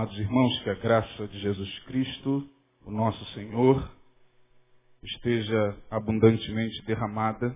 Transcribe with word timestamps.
Amados 0.00 0.18
irmãos, 0.18 0.62
que 0.62 0.70
a 0.70 0.74
graça 0.76 1.28
de 1.28 1.38
Jesus 1.40 1.78
Cristo, 1.80 2.48
o 2.86 2.90
nosso 2.90 3.22
Senhor, 3.34 3.94
esteja 5.02 5.76
abundantemente 5.90 6.82
derramada 6.86 7.54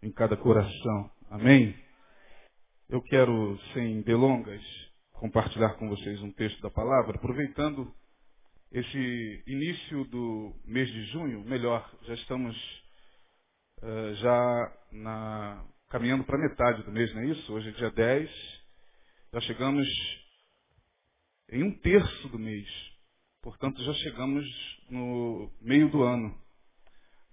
em 0.00 0.12
cada 0.12 0.36
coração. 0.36 1.10
Amém? 1.28 1.74
Eu 2.88 3.02
quero, 3.02 3.58
sem 3.72 4.02
delongas, 4.02 4.62
compartilhar 5.14 5.70
com 5.70 5.88
vocês 5.88 6.22
um 6.22 6.30
texto 6.34 6.60
da 6.62 6.70
palavra, 6.70 7.16
aproveitando 7.16 7.92
esse 8.70 9.42
início 9.44 10.04
do 10.04 10.54
mês 10.64 10.88
de 10.88 11.02
junho, 11.06 11.40
melhor, 11.40 11.92
já 12.02 12.14
estamos 12.14 12.56
uh, 13.82 14.14
já 14.14 14.72
na, 14.92 15.66
caminhando 15.90 16.22
para 16.22 16.38
metade 16.38 16.84
do 16.84 16.92
mês, 16.92 17.12
não 17.12 17.22
é 17.22 17.26
isso? 17.30 17.52
Hoje 17.52 17.68
é 17.70 17.72
dia 17.72 17.90
10, 17.90 18.30
já 19.32 19.40
chegamos 19.40 20.23
em 21.54 21.62
um 21.62 21.70
terço 21.70 22.28
do 22.28 22.38
mês. 22.38 22.66
Portanto, 23.40 23.80
já 23.82 23.92
chegamos 23.94 24.44
no 24.90 25.48
meio 25.60 25.88
do 25.88 26.02
ano. 26.02 26.36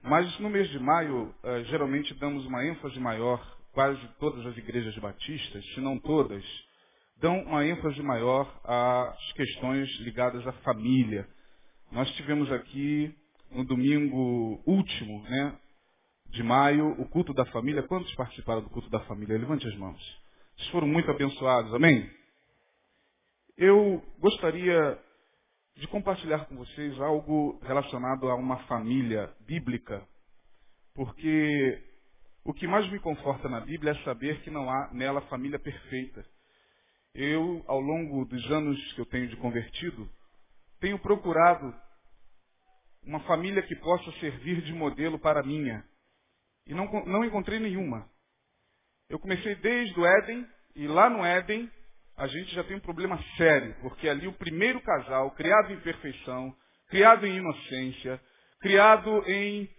Mas 0.04 0.40
no 0.40 0.50
mês 0.50 0.70
de 0.70 0.80
maio, 0.80 1.34
eh, 1.44 1.64
geralmente 1.66 2.14
damos 2.16 2.46
uma 2.46 2.64
ênfase 2.66 3.00
maior, 3.00 3.40
quase 3.72 4.00
todas 4.20 4.46
as 4.46 4.58
igrejas 4.58 4.96
batistas, 4.98 5.66
se 5.74 5.82
não 5.82 5.98
todas, 5.98 6.44
dão 7.18 7.40
uma 7.44 7.66
ênfase 7.66 8.02
maior 8.02 8.62
às 8.64 9.34
questões 9.34 9.90
ligadas 10.02 10.46
à 10.46 10.54
família. 10.54 11.28
Nós 11.92 12.10
tivemos 12.16 12.52
aqui 12.52 13.14
no 13.52 13.66
domingo 13.66 14.62
último, 14.68 15.24
né, 15.24 15.58
de 16.30 16.44
maio, 16.44 16.92
o 17.00 17.08
culto 17.10 17.34
da 17.34 17.46
família. 17.46 17.84
Quantos 17.84 18.14
participaram 18.16 18.62
do 18.62 18.70
culto 18.70 18.90
da 18.90 19.00
família? 19.02 19.38
Levante 19.38 19.68
as 19.68 19.76
mãos. 19.78 20.02
Vocês 20.58 20.70
foram 20.70 20.88
muito 20.88 21.10
abençoados, 21.10 21.74
amém? 21.74 22.21
Eu 23.58 24.02
gostaria 24.20 25.00
de 25.76 25.88
compartilhar 25.88 26.46
com 26.46 26.56
vocês 26.56 27.00
algo 27.00 27.60
relacionado 27.64 28.30
a 28.30 28.36
uma 28.36 28.58
família 28.66 29.34
bíblica, 29.42 30.06
porque 30.94 31.82
o 32.44 32.54
que 32.54 32.68
mais 32.68 32.90
me 32.92 33.00
conforta 33.00 33.50
na 33.50 33.60
Bíblia 33.60 33.92
é 33.92 34.04
saber 34.04 34.42
que 34.42 34.50
não 34.50 34.70
há 34.70 34.90
nela 34.94 35.22
família 35.22 35.60
perfeita. 35.60 36.26
Eu, 37.14 37.64
ao 37.68 37.80
longo 37.80 38.26
dos 38.26 38.52
anos 38.52 38.94
que 38.94 39.02
eu 39.02 39.06
tenho 39.06 39.28
de 39.28 39.36
convertido, 39.38 40.10
tenho 40.80 40.98
procurado 41.00 41.76
uma 43.04 43.20
família 43.22 43.62
que 43.62 43.76
possa 43.76 44.12
servir 44.20 44.62
de 44.62 44.74
modelo 44.74 45.20
para 45.20 45.42
a 45.42 45.44
minha. 45.44 45.84
E 46.66 46.74
não, 46.74 46.86
não 47.06 47.26
encontrei 47.26 47.60
nenhuma. 47.60 48.10
Eu 49.10 49.20
comecei 49.20 49.56
desde 49.56 50.00
o 50.00 50.06
Éden, 50.06 50.48
e 50.76 50.88
lá 50.88 51.10
no 51.10 51.26
Éden 51.26 51.70
a 52.18 52.28
gente 52.28 52.54
já 52.54 52.64
tem 52.64 52.78
um 52.78 52.82
problema 52.82 53.20
sério, 53.38 53.76
porque 53.82 54.08
ali 54.08 54.28
o 54.28 54.34
primeiro 54.34 54.82
casal, 54.82 55.32
criado 55.32 55.74
em 55.74 55.80
perfeição, 55.80 56.56
criado 56.90 57.26
em 57.26 57.38
inocência, 57.38 58.22
criado 58.60 59.24
em, 59.28 59.70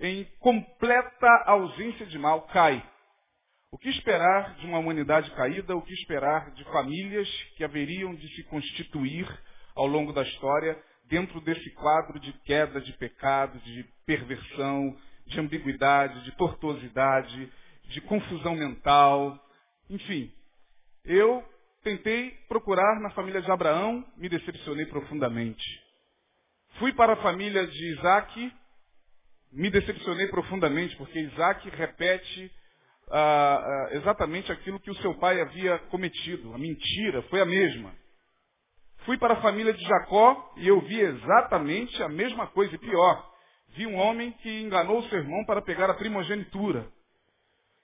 em 0.00 0.24
completa 0.38 1.28
ausência 1.46 2.06
de 2.06 2.18
mal, 2.18 2.42
cai. 2.48 2.82
O 3.70 3.78
que 3.78 3.88
esperar 3.90 4.54
de 4.56 4.66
uma 4.66 4.78
humanidade 4.78 5.30
caída? 5.32 5.76
O 5.76 5.82
que 5.82 5.92
esperar 5.92 6.50
de 6.52 6.64
famílias 6.64 7.28
que 7.56 7.64
haveriam 7.64 8.14
de 8.14 8.28
se 8.34 8.42
constituir 8.44 9.28
ao 9.74 9.86
longo 9.86 10.12
da 10.12 10.22
história 10.22 10.80
dentro 11.08 11.40
desse 11.40 11.70
quadro 11.74 12.18
de 12.18 12.32
queda, 12.44 12.80
de 12.80 12.92
pecado, 12.94 13.58
de 13.60 13.84
perversão, 14.04 14.96
de 15.26 15.38
ambiguidade, 15.38 16.24
de 16.24 16.32
tortuosidade, 16.32 17.52
de 17.88 18.00
confusão 18.02 18.54
mental, 18.54 19.38
enfim. 19.90 20.32
Eu 21.04 21.44
Tentei 21.86 22.32
procurar 22.48 22.98
na 22.98 23.10
família 23.10 23.40
de 23.40 23.48
Abraão, 23.48 24.04
me 24.16 24.28
decepcionei 24.28 24.86
profundamente. 24.86 25.64
Fui 26.80 26.92
para 26.92 27.12
a 27.12 27.22
família 27.22 27.64
de 27.64 27.92
Isaac, 27.92 28.52
me 29.52 29.70
decepcionei 29.70 30.26
profundamente, 30.26 30.96
porque 30.96 31.16
Isaac 31.16 31.70
repete 31.70 32.52
ah, 33.08 33.62
ah, 33.64 33.88
exatamente 33.92 34.50
aquilo 34.50 34.80
que 34.80 34.90
o 34.90 34.96
seu 34.96 35.14
pai 35.14 35.40
havia 35.40 35.78
cometido. 35.88 36.52
A 36.54 36.58
mentira 36.58 37.22
foi 37.30 37.40
a 37.40 37.46
mesma. 37.46 37.94
Fui 39.04 39.16
para 39.16 39.34
a 39.34 39.40
família 39.40 39.72
de 39.72 39.84
Jacó 39.84 40.54
e 40.56 40.66
eu 40.66 40.80
vi 40.80 40.98
exatamente 40.98 42.02
a 42.02 42.08
mesma 42.08 42.48
coisa, 42.48 42.74
e 42.74 42.78
pior. 42.78 43.32
Vi 43.76 43.86
um 43.86 43.94
homem 43.94 44.32
que 44.32 44.60
enganou 44.60 45.04
seu 45.04 45.20
irmão 45.20 45.44
para 45.44 45.62
pegar 45.62 45.88
a 45.88 45.94
primogenitura. 45.94 46.84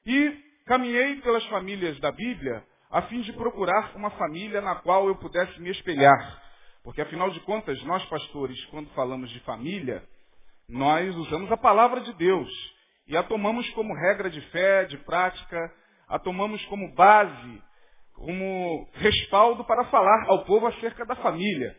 E 0.04 0.40
caminhei 0.66 1.20
pelas 1.20 1.46
famílias 1.46 1.96
da 2.00 2.10
Bíblia 2.10 2.66
a 2.92 3.00
fim 3.02 3.22
de 3.22 3.32
procurar 3.32 3.96
uma 3.96 4.10
família 4.10 4.60
na 4.60 4.74
qual 4.74 5.08
eu 5.08 5.16
pudesse 5.16 5.58
me 5.58 5.70
espelhar. 5.70 6.42
Porque, 6.84 7.00
afinal 7.00 7.30
de 7.30 7.40
contas, 7.40 7.82
nós 7.84 8.04
pastores, 8.04 8.62
quando 8.66 8.90
falamos 8.90 9.30
de 9.30 9.40
família, 9.40 10.06
nós 10.68 11.16
usamos 11.16 11.50
a 11.50 11.56
palavra 11.56 12.02
de 12.02 12.12
Deus 12.12 12.50
e 13.08 13.16
a 13.16 13.22
tomamos 13.22 13.68
como 13.70 13.94
regra 13.94 14.28
de 14.28 14.42
fé, 14.50 14.84
de 14.84 14.98
prática, 14.98 15.72
a 16.06 16.18
tomamos 16.18 16.62
como 16.66 16.94
base, 16.94 17.62
como 18.12 18.86
respaldo 18.92 19.64
para 19.64 19.86
falar 19.86 20.26
ao 20.28 20.44
povo 20.44 20.66
acerca 20.66 21.06
da 21.06 21.16
família. 21.16 21.74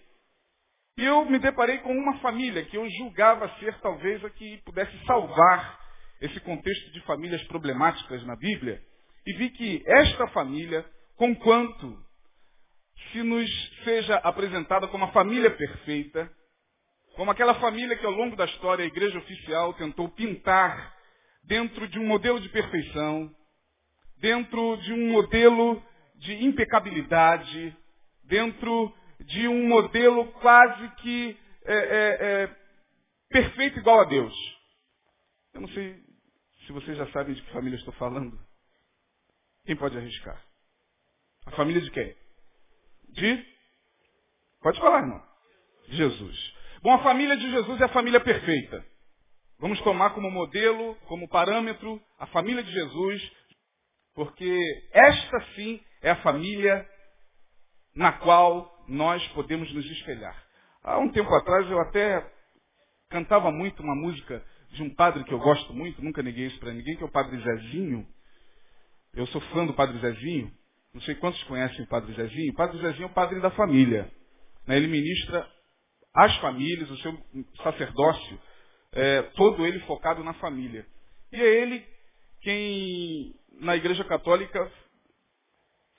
E 0.97 1.05
eu 1.05 1.25
me 1.25 1.37
deparei 1.37 1.77
com 1.79 1.95
uma 1.95 2.17
família 2.19 2.65
que 2.65 2.77
eu 2.77 2.89
julgava 2.89 3.47
ser 3.59 3.79
talvez 3.81 4.23
a 4.25 4.31
que 4.31 4.57
pudesse 4.65 4.97
salvar 5.05 5.79
esse 6.21 6.39
contexto 6.39 6.91
de 6.91 7.01
famílias 7.01 7.43
problemáticas 7.43 8.25
na 8.25 8.35
Bíblia, 8.35 8.81
e 9.25 9.33
vi 9.33 9.49
que 9.51 9.83
esta 9.85 10.27
família 10.29 10.85
conquanto 11.15 12.03
se 13.11 13.21
nos 13.23 13.49
seja 13.83 14.15
apresentada 14.17 14.87
como 14.87 15.05
a 15.05 15.11
família 15.11 15.51
perfeita, 15.51 16.31
como 17.15 17.31
aquela 17.31 17.55
família 17.55 17.97
que 17.97 18.05
ao 18.05 18.11
longo 18.11 18.35
da 18.35 18.45
história 18.45 18.83
a 18.83 18.87
igreja 18.87 19.17
oficial 19.19 19.73
tentou 19.73 20.09
pintar 20.09 20.95
dentro 21.43 21.87
de 21.87 21.99
um 21.99 22.07
modelo 22.07 22.39
de 22.39 22.49
perfeição, 22.49 23.33
dentro 24.17 24.77
de 24.77 24.93
um 24.93 25.11
modelo 25.11 25.83
de 26.15 26.43
impecabilidade, 26.43 27.75
dentro 28.23 28.93
de 29.19 29.47
um 29.47 29.67
modelo 29.67 30.31
quase 30.33 30.89
que 30.95 31.37
é, 31.65 31.75
é, 31.75 32.43
é, 32.43 32.57
perfeito 33.29 33.79
igual 33.79 34.01
a 34.01 34.05
Deus. 34.05 34.33
Eu 35.53 35.61
não 35.61 35.67
sei 35.69 36.01
se 36.65 36.71
vocês 36.71 36.97
já 36.97 37.11
sabem 37.11 37.35
de 37.35 37.41
que 37.41 37.51
família 37.51 37.77
estou 37.77 37.93
falando. 37.93 38.39
Quem 39.65 39.75
pode 39.75 39.97
arriscar? 39.97 40.41
A 41.45 41.51
família 41.51 41.81
de 41.81 41.91
quem? 41.91 42.15
De? 43.09 43.45
Pode 44.61 44.79
falar, 44.79 45.01
irmão. 45.01 45.21
De 45.87 45.97
Jesus. 45.97 46.53
Bom, 46.81 46.93
a 46.93 47.03
família 47.03 47.37
de 47.37 47.49
Jesus 47.51 47.81
é 47.81 47.85
a 47.85 47.89
família 47.89 48.19
perfeita. 48.19 48.85
Vamos 49.59 49.79
tomar 49.81 50.11
como 50.11 50.29
modelo, 50.29 50.95
como 51.07 51.29
parâmetro, 51.29 52.01
a 52.19 52.27
família 52.27 52.63
de 52.63 52.71
Jesus, 52.71 53.31
porque 54.13 54.59
esta 54.91 55.41
sim 55.55 55.81
é 56.01 56.11
a 56.11 56.21
família 56.21 56.87
na 57.95 58.11
qual 58.11 58.83
nós 58.87 59.25
podemos 59.29 59.71
nos 59.73 59.85
espelhar. 59.85 60.35
Há 60.83 60.97
um 60.99 61.11
tempo 61.11 61.33
atrás 61.33 61.69
eu 61.69 61.79
até 61.79 62.29
cantava 63.09 63.51
muito 63.51 63.81
uma 63.81 63.95
música 63.95 64.43
de 64.71 64.83
um 64.83 64.93
padre 64.93 65.23
que 65.23 65.33
eu 65.33 65.39
gosto 65.39 65.73
muito, 65.73 66.03
nunca 66.03 66.23
neguei 66.23 66.47
isso 66.47 66.59
para 66.59 66.73
ninguém, 66.73 66.97
que 66.97 67.03
é 67.03 67.05
o 67.05 67.11
Padre 67.11 67.39
Zezinho. 67.39 68.05
Eu 69.13 69.27
sou 69.27 69.39
fã 69.39 69.65
do 69.65 69.73
Padre 69.73 69.99
Zezinho. 69.99 70.51
Não 70.93 71.01
sei 71.01 71.15
quantos 71.15 71.41
conhecem 71.45 71.83
o 71.83 71.87
Padre 71.87 72.13
Zezinho. 72.13 72.51
O 72.51 72.55
Padre 72.55 72.79
Zezinho 72.79 73.03
é 73.03 73.07
o 73.07 73.13
padre 73.13 73.39
da 73.39 73.49
família. 73.51 74.11
Né? 74.67 74.77
Ele 74.77 74.87
ministra 74.87 75.47
as 76.13 76.37
famílias, 76.37 76.89
o 76.91 76.97
seu 76.97 77.17
sacerdócio, 77.63 78.39
é, 78.91 79.23
todo 79.35 79.65
ele 79.65 79.79
focado 79.81 80.23
na 80.23 80.33
família. 80.35 80.85
E 81.31 81.41
é 81.41 81.61
ele 81.61 81.83
quem, 82.41 83.33
na 83.59 83.75
Igreja 83.75 84.03
Católica, 84.03 84.71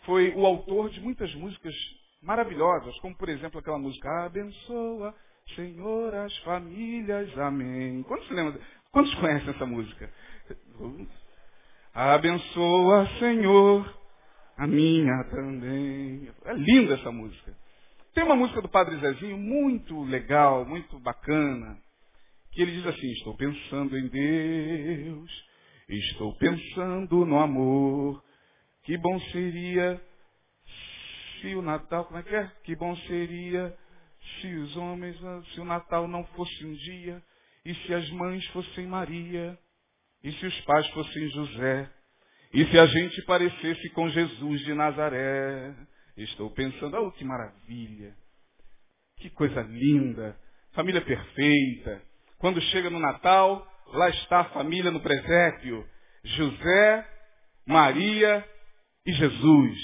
foi 0.05 0.32
o 0.37 0.46
autor 0.46 0.91
de 0.91 1.00
muitas 1.00 1.35
músicas 1.35 1.75
maravilhosas, 2.23 2.96
como 3.00 3.17
por 3.17 3.29
exemplo 3.29 3.58
aquela 3.58 3.79
música 3.79 4.26
Abençoa, 4.26 5.14
Senhor, 5.56 6.14
as 6.14 6.37
famílias, 6.38 7.37
amém. 7.38 8.02
Quantos 8.05 8.31
lembram? 8.31 8.61
Quantos 8.93 9.14
conhecem 9.17 9.50
essa 9.50 9.67
música? 9.67 10.12
Abençoa, 11.93 13.06
Senhor, 13.19 14.04
a 14.56 14.67
minha 14.67 15.25
também. 15.25 16.31
É 16.45 16.55
linda 16.55 16.95
essa 16.95 17.11
música. 17.11 17.56
Tem 18.15 18.25
uma 18.25 18.37
música 18.37 18.62
do 18.62 18.69
Padre 18.69 18.97
Zezinho 18.99 19.37
muito 19.37 20.03
legal, 20.05 20.65
muito 20.65 20.99
bacana, 21.01 21.77
que 22.53 22.62
ele 22.62 22.73
diz 22.73 22.87
assim: 22.87 23.11
Estou 23.12 23.37
pensando 23.37 23.99
em 23.99 24.06
Deus, 24.06 25.45
estou 25.89 26.37
pensando 26.37 27.27
no 27.27 27.39
amor. 27.39 28.23
Que 28.85 28.97
bom 28.99 29.19
seria 29.33 30.01
se 31.41 31.55
o 31.55 31.62
Natal, 31.62 32.05
como 32.05 32.19
é 32.19 32.23
que 32.23 32.35
é? 32.35 32.47
Que 32.62 32.77
bom 32.77 32.95
seria 33.09 33.77
se 34.41 34.55
os 34.55 34.77
homens, 34.77 35.17
se 35.53 35.61
o 35.61 35.65
Natal 35.65 36.06
não 36.06 36.25
fosse 36.29 36.65
um 36.65 36.73
dia, 36.75 37.23
e 37.65 37.75
se 37.75 37.95
as 37.95 38.09
mães 38.11 38.47
fossem 38.49 38.87
Maria, 38.87 39.59
e 40.23 40.33
se 40.33 40.47
os 40.47 40.61
pais 40.62 40.87
fossem 40.91 41.29
José, 41.31 41.91
e 42.55 42.65
se 42.67 42.79
a 42.79 42.87
gente 42.87 43.21
parecesse 43.23 43.91
com 43.91 44.09
Jesus 44.11 44.61
de 44.61 44.75
Nazaré? 44.75 45.75
Estou 46.17 46.53
pensando, 46.53 46.97
oh, 46.99 47.11
que 47.11 47.25
maravilha. 47.25 48.15
Que 49.19 49.29
coisa 49.31 49.61
linda. 49.62 50.39
Família 50.73 51.01
perfeita. 51.01 52.01
Quando 52.39 52.61
chega 52.61 52.89
no 52.91 53.01
Natal, 53.01 53.67
lá 53.89 54.09
está 54.09 54.43
a 54.43 54.51
família 54.51 54.93
no 54.93 55.01
presépio. 55.01 55.85
José, 56.23 57.09
Maria 57.67 58.49
e 59.05 59.12
Jesus. 59.12 59.79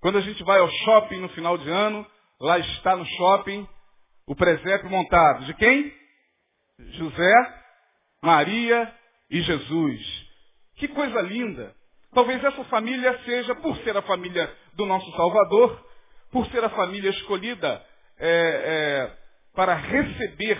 Quando 0.00 0.16
a 0.16 0.22
gente 0.22 0.42
vai 0.44 0.60
ao 0.60 0.70
shopping 0.70 1.20
no 1.20 1.28
final 1.28 1.58
de 1.58 1.68
ano, 1.68 2.06
lá 2.40 2.58
está 2.58 2.96
no 2.96 3.04
shopping 3.04 3.68
o 4.26 4.34
presépio 4.34 4.88
montado. 4.88 5.44
De 5.44 5.52
quem? 5.52 5.92
José, 6.78 7.34
Maria 8.22 8.90
e 9.30 9.42
Jesus. 9.42 10.26
Que 10.76 10.88
coisa 10.88 11.20
linda. 11.20 11.81
Talvez 12.12 12.44
essa 12.44 12.64
família 12.64 13.18
seja, 13.24 13.54
por 13.54 13.76
ser 13.78 13.96
a 13.96 14.02
família 14.02 14.54
do 14.74 14.84
nosso 14.84 15.10
Salvador, 15.12 15.82
por 16.30 16.46
ser 16.48 16.62
a 16.62 16.68
família 16.70 17.10
escolhida 17.10 17.84
é, 18.18 18.28
é, 18.28 19.18
para 19.54 19.74
receber 19.74 20.58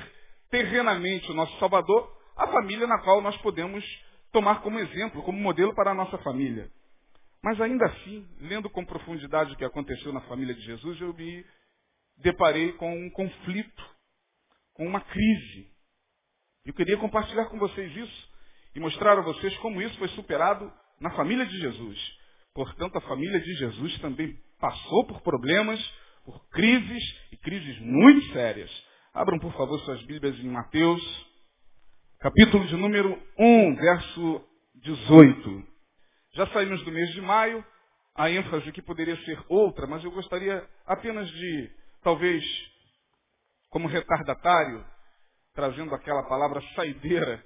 terrenamente 0.50 1.30
o 1.30 1.34
nosso 1.34 1.58
Salvador, 1.58 2.10
a 2.36 2.46
família 2.48 2.86
na 2.86 2.98
qual 3.02 3.20
nós 3.20 3.36
podemos 3.38 3.84
tomar 4.32 4.62
como 4.62 4.78
exemplo, 4.78 5.22
como 5.22 5.38
modelo 5.38 5.74
para 5.74 5.90
a 5.90 5.94
nossa 5.94 6.16
família. 6.18 6.70
Mas 7.42 7.60
ainda 7.60 7.84
assim, 7.86 8.26
lendo 8.40 8.70
com 8.70 8.84
profundidade 8.84 9.52
o 9.52 9.56
que 9.56 9.64
aconteceu 9.64 10.12
na 10.12 10.22
família 10.22 10.54
de 10.54 10.62
Jesus, 10.62 11.00
eu 11.00 11.12
me 11.12 11.44
deparei 12.16 12.72
com 12.74 12.94
um 12.94 13.10
conflito, 13.10 13.84
com 14.72 14.86
uma 14.86 15.00
crise. 15.00 15.70
Eu 16.64 16.72
queria 16.72 16.96
compartilhar 16.96 17.46
com 17.46 17.58
vocês 17.58 17.94
isso 17.94 18.32
e 18.74 18.80
mostrar 18.80 19.18
a 19.18 19.22
vocês 19.22 19.54
como 19.58 19.82
isso 19.82 19.98
foi 19.98 20.08
superado 20.08 20.72
na 21.02 21.10
família 21.10 21.44
de 21.44 21.58
Jesus. 21.58 21.98
Portanto, 22.54 22.96
a 22.96 23.00
família 23.02 23.40
de 23.40 23.54
Jesus 23.54 23.98
também 23.98 24.38
passou 24.60 25.04
por 25.06 25.20
problemas, 25.22 25.80
por 26.24 26.48
crises 26.50 27.02
e 27.32 27.36
crises 27.36 27.78
muito 27.80 28.32
sérias. 28.32 28.70
Abram, 29.12 29.38
por 29.40 29.52
favor, 29.54 29.80
suas 29.80 30.00
Bíblias 30.04 30.38
em 30.38 30.48
Mateus, 30.48 31.02
capítulo 32.20 32.64
de 32.66 32.76
número 32.76 33.20
1, 33.36 33.74
verso 33.74 34.44
18. 34.76 35.64
Já 36.34 36.46
saímos 36.48 36.82
do 36.84 36.92
mês 36.92 37.10
de 37.10 37.20
maio, 37.20 37.64
a 38.14 38.30
ênfase 38.30 38.68
aqui 38.68 38.80
poderia 38.80 39.16
ser 39.24 39.42
outra, 39.48 39.86
mas 39.88 40.04
eu 40.04 40.12
gostaria 40.12 40.64
apenas 40.86 41.28
de, 41.28 41.70
talvez, 42.02 42.44
como 43.70 43.88
retardatário, 43.88 44.86
trazendo 45.52 45.94
aquela 45.94 46.22
palavra 46.28 46.62
saideira 46.76 47.44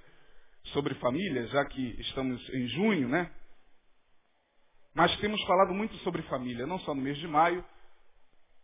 sobre 0.72 0.94
família, 0.96 1.46
já 1.46 1.64
que 1.64 2.00
estamos 2.00 2.46
em 2.50 2.66
junho, 2.68 3.08
né? 3.08 3.30
Mas 4.96 5.14
temos 5.18 5.42
falado 5.42 5.74
muito 5.74 5.94
sobre 5.98 6.22
família, 6.22 6.66
não 6.66 6.78
só 6.78 6.94
no 6.94 7.02
mês 7.02 7.18
de 7.18 7.28
maio, 7.28 7.62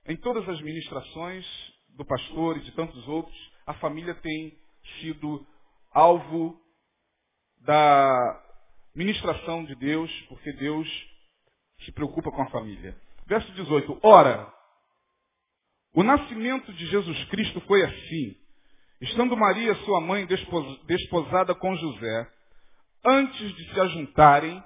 em 0.06 0.16
todas 0.16 0.48
as 0.48 0.58
ministrações 0.62 1.46
do 1.90 2.06
pastor 2.06 2.56
e 2.56 2.60
de 2.60 2.72
tantos 2.72 3.06
outros, 3.06 3.52
a 3.66 3.74
família 3.74 4.14
tem 4.14 4.58
sido 4.98 5.46
alvo 5.92 6.58
da 7.60 8.42
ministração 8.94 9.62
de 9.66 9.74
Deus, 9.74 10.10
porque 10.30 10.54
Deus 10.54 10.88
se 11.84 11.92
preocupa 11.92 12.30
com 12.30 12.40
a 12.40 12.50
família. 12.50 12.96
Verso 13.26 13.52
18. 13.52 14.00
Ora, 14.02 14.50
o 15.94 16.02
nascimento 16.02 16.72
de 16.72 16.86
Jesus 16.86 17.24
Cristo 17.26 17.60
foi 17.66 17.82
assim. 17.84 18.36
Estando 19.02 19.36
Maria, 19.36 19.74
sua 19.84 20.00
mãe, 20.00 20.26
desposada 20.86 21.54
com 21.54 21.76
José, 21.76 22.32
antes 23.04 23.54
de 23.54 23.74
se 23.74 23.80
ajuntarem, 23.80 24.64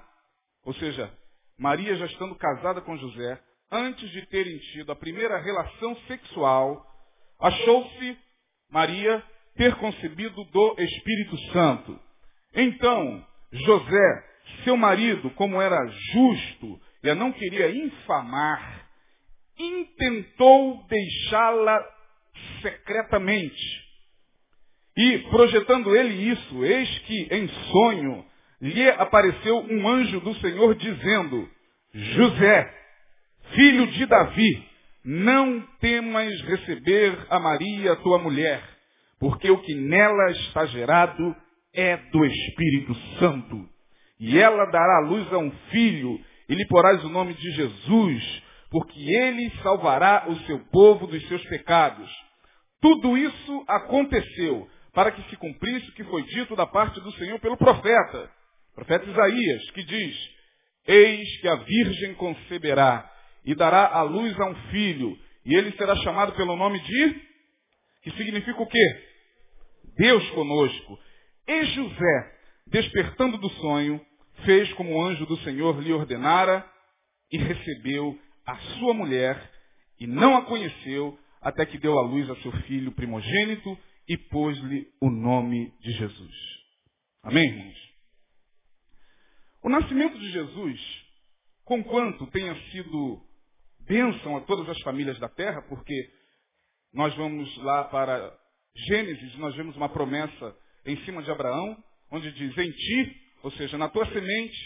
ou 0.63 0.73
seja, 0.75 1.16
Maria 1.59 1.95
já 1.95 2.05
estando 2.05 2.35
casada 2.35 2.81
com 2.81 2.97
José, 2.97 3.39
antes 3.71 4.09
de 4.11 4.25
terem 4.27 4.57
tido 4.59 4.91
a 4.91 4.95
primeira 4.95 5.37
relação 5.41 5.95
sexual, 6.07 6.85
achou-se 7.39 8.17
Maria 8.69 9.23
ter 9.55 9.75
concebido 9.75 10.43
do 10.45 10.75
Espírito 10.77 11.37
Santo. 11.51 11.99
Então, 12.53 13.25
José, 13.51 14.23
seu 14.63 14.77
marido, 14.77 15.29
como 15.31 15.61
era 15.61 15.85
justo 15.87 16.79
e 17.03 17.09
a 17.09 17.15
não 17.15 17.31
queria 17.31 17.69
infamar, 17.69 18.87
intentou 19.57 20.85
deixá-la 20.87 21.97
secretamente. 22.61 23.87
E, 24.95 25.19
projetando 25.29 25.95
ele 25.95 26.31
isso, 26.31 26.65
eis 26.65 26.99
que 26.99 27.27
em 27.31 27.47
sonho 27.47 28.25
lhe 28.61 28.89
apareceu 28.89 29.59
um 29.59 29.87
anjo 29.87 30.19
do 30.21 30.33
Senhor 30.35 30.75
dizendo, 30.75 31.49
José, 31.93 32.73
filho 33.53 33.87
de 33.87 34.05
Davi, 34.05 34.67
não 35.05 35.61
temas 35.79 36.41
receber 36.41 37.17
a 37.29 37.39
Maria, 37.39 37.95
tua 37.97 38.17
mulher, 38.17 38.61
porque 39.19 39.49
o 39.49 39.59
que 39.59 39.75
nela 39.75 40.31
está 40.31 40.65
gerado 40.65 41.35
é 41.73 41.97
do 41.97 42.25
Espírito 42.25 42.95
Santo. 43.19 43.69
E 44.19 44.37
ela 44.37 44.65
dará 44.65 44.97
à 44.97 45.07
luz 45.07 45.31
a 45.31 45.37
um 45.37 45.51
filho, 45.69 46.19
e 46.49 46.55
lhe 46.55 46.65
porás 46.67 47.03
o 47.03 47.09
nome 47.09 47.35
de 47.35 47.51
Jesus, 47.51 48.43
porque 48.71 48.99
ele 48.99 49.51
salvará 49.61 50.25
o 50.27 50.35
seu 50.41 50.59
povo 50.71 51.07
dos 51.07 51.25
seus 51.27 51.43
pecados. 51.45 52.09
Tudo 52.81 53.17
isso 53.17 53.63
aconteceu 53.67 54.67
para 54.93 55.11
que 55.11 55.21
se 55.29 55.37
cumprisse 55.37 55.89
o 55.89 55.93
que 55.93 56.03
foi 56.05 56.23
dito 56.23 56.55
da 56.55 56.65
parte 56.65 56.99
do 56.99 57.11
Senhor 57.13 57.39
pelo 57.39 57.55
profeta 57.55 58.36
profeta 58.77 59.09
Isaías, 59.09 59.71
que 59.71 59.83
diz, 59.83 60.29
Eis 60.85 61.41
que 61.41 61.47
a 61.47 61.55
virgem 61.55 62.13
conceberá 62.13 63.11
e 63.43 63.55
dará 63.55 63.87
à 63.87 64.03
luz 64.03 64.39
a 64.39 64.49
um 64.49 64.55
filho, 64.69 65.17
e 65.43 65.55
ele 65.55 65.71
será 65.71 65.95
chamado 65.97 66.33
pelo 66.33 66.55
nome 66.55 66.79
de, 66.79 67.21
que 68.03 68.11
significa 68.11 68.61
o 68.61 68.67
quê? 68.67 69.03
Deus 69.97 70.29
conosco. 70.29 70.99
E 71.47 71.63
José, 71.65 72.31
despertando 72.67 73.39
do 73.39 73.49
sonho, 73.49 73.99
fez 74.45 74.71
como 74.73 74.93
o 74.93 75.01
anjo 75.01 75.25
do 75.25 75.37
Senhor 75.39 75.81
lhe 75.81 75.91
ordenara 75.91 76.63
e 77.31 77.37
recebeu 77.39 78.17
a 78.45 78.57
sua 78.77 78.93
mulher 78.93 79.41
e 79.99 80.05
não 80.05 80.37
a 80.37 80.43
conheceu 80.43 81.17
até 81.41 81.65
que 81.65 81.79
deu 81.79 81.97
à 81.97 82.03
luz 82.03 82.29
a 82.29 82.35
seu 82.37 82.51
filho 82.63 82.91
primogênito 82.91 83.75
e 84.07 84.17
pôs-lhe 84.29 84.87
o 85.01 85.09
nome 85.09 85.73
de 85.81 85.91
Jesus. 85.93 86.35
Amém, 87.23 87.43
irmãos? 87.43 87.86
O 89.67 89.69
nascimento 89.69 90.17
de 90.17 90.31
Jesus, 90.31 90.79
conquanto 91.65 92.25
tenha 92.27 92.55
sido 92.71 93.21
bênção 93.85 94.37
a 94.37 94.41
todas 94.45 94.69
as 94.69 94.79
famílias 94.81 95.19
da 95.19 95.27
terra, 95.27 95.61
porque 95.63 96.09
nós 96.93 97.13
vamos 97.15 97.53
lá 97.57 97.83
para 97.83 98.33
Gênesis, 98.87 99.35
nós 99.35 99.53
vemos 99.57 99.75
uma 99.75 99.89
promessa 99.89 100.55
em 100.85 100.95
cima 101.03 101.21
de 101.21 101.29
Abraão, 101.29 101.77
onde 102.09 102.31
diz, 102.31 102.57
em 102.57 102.71
ti, 102.71 103.21
ou 103.43 103.51
seja, 103.51 103.77
na 103.77 103.89
tua 103.89 104.05
semente, 104.05 104.57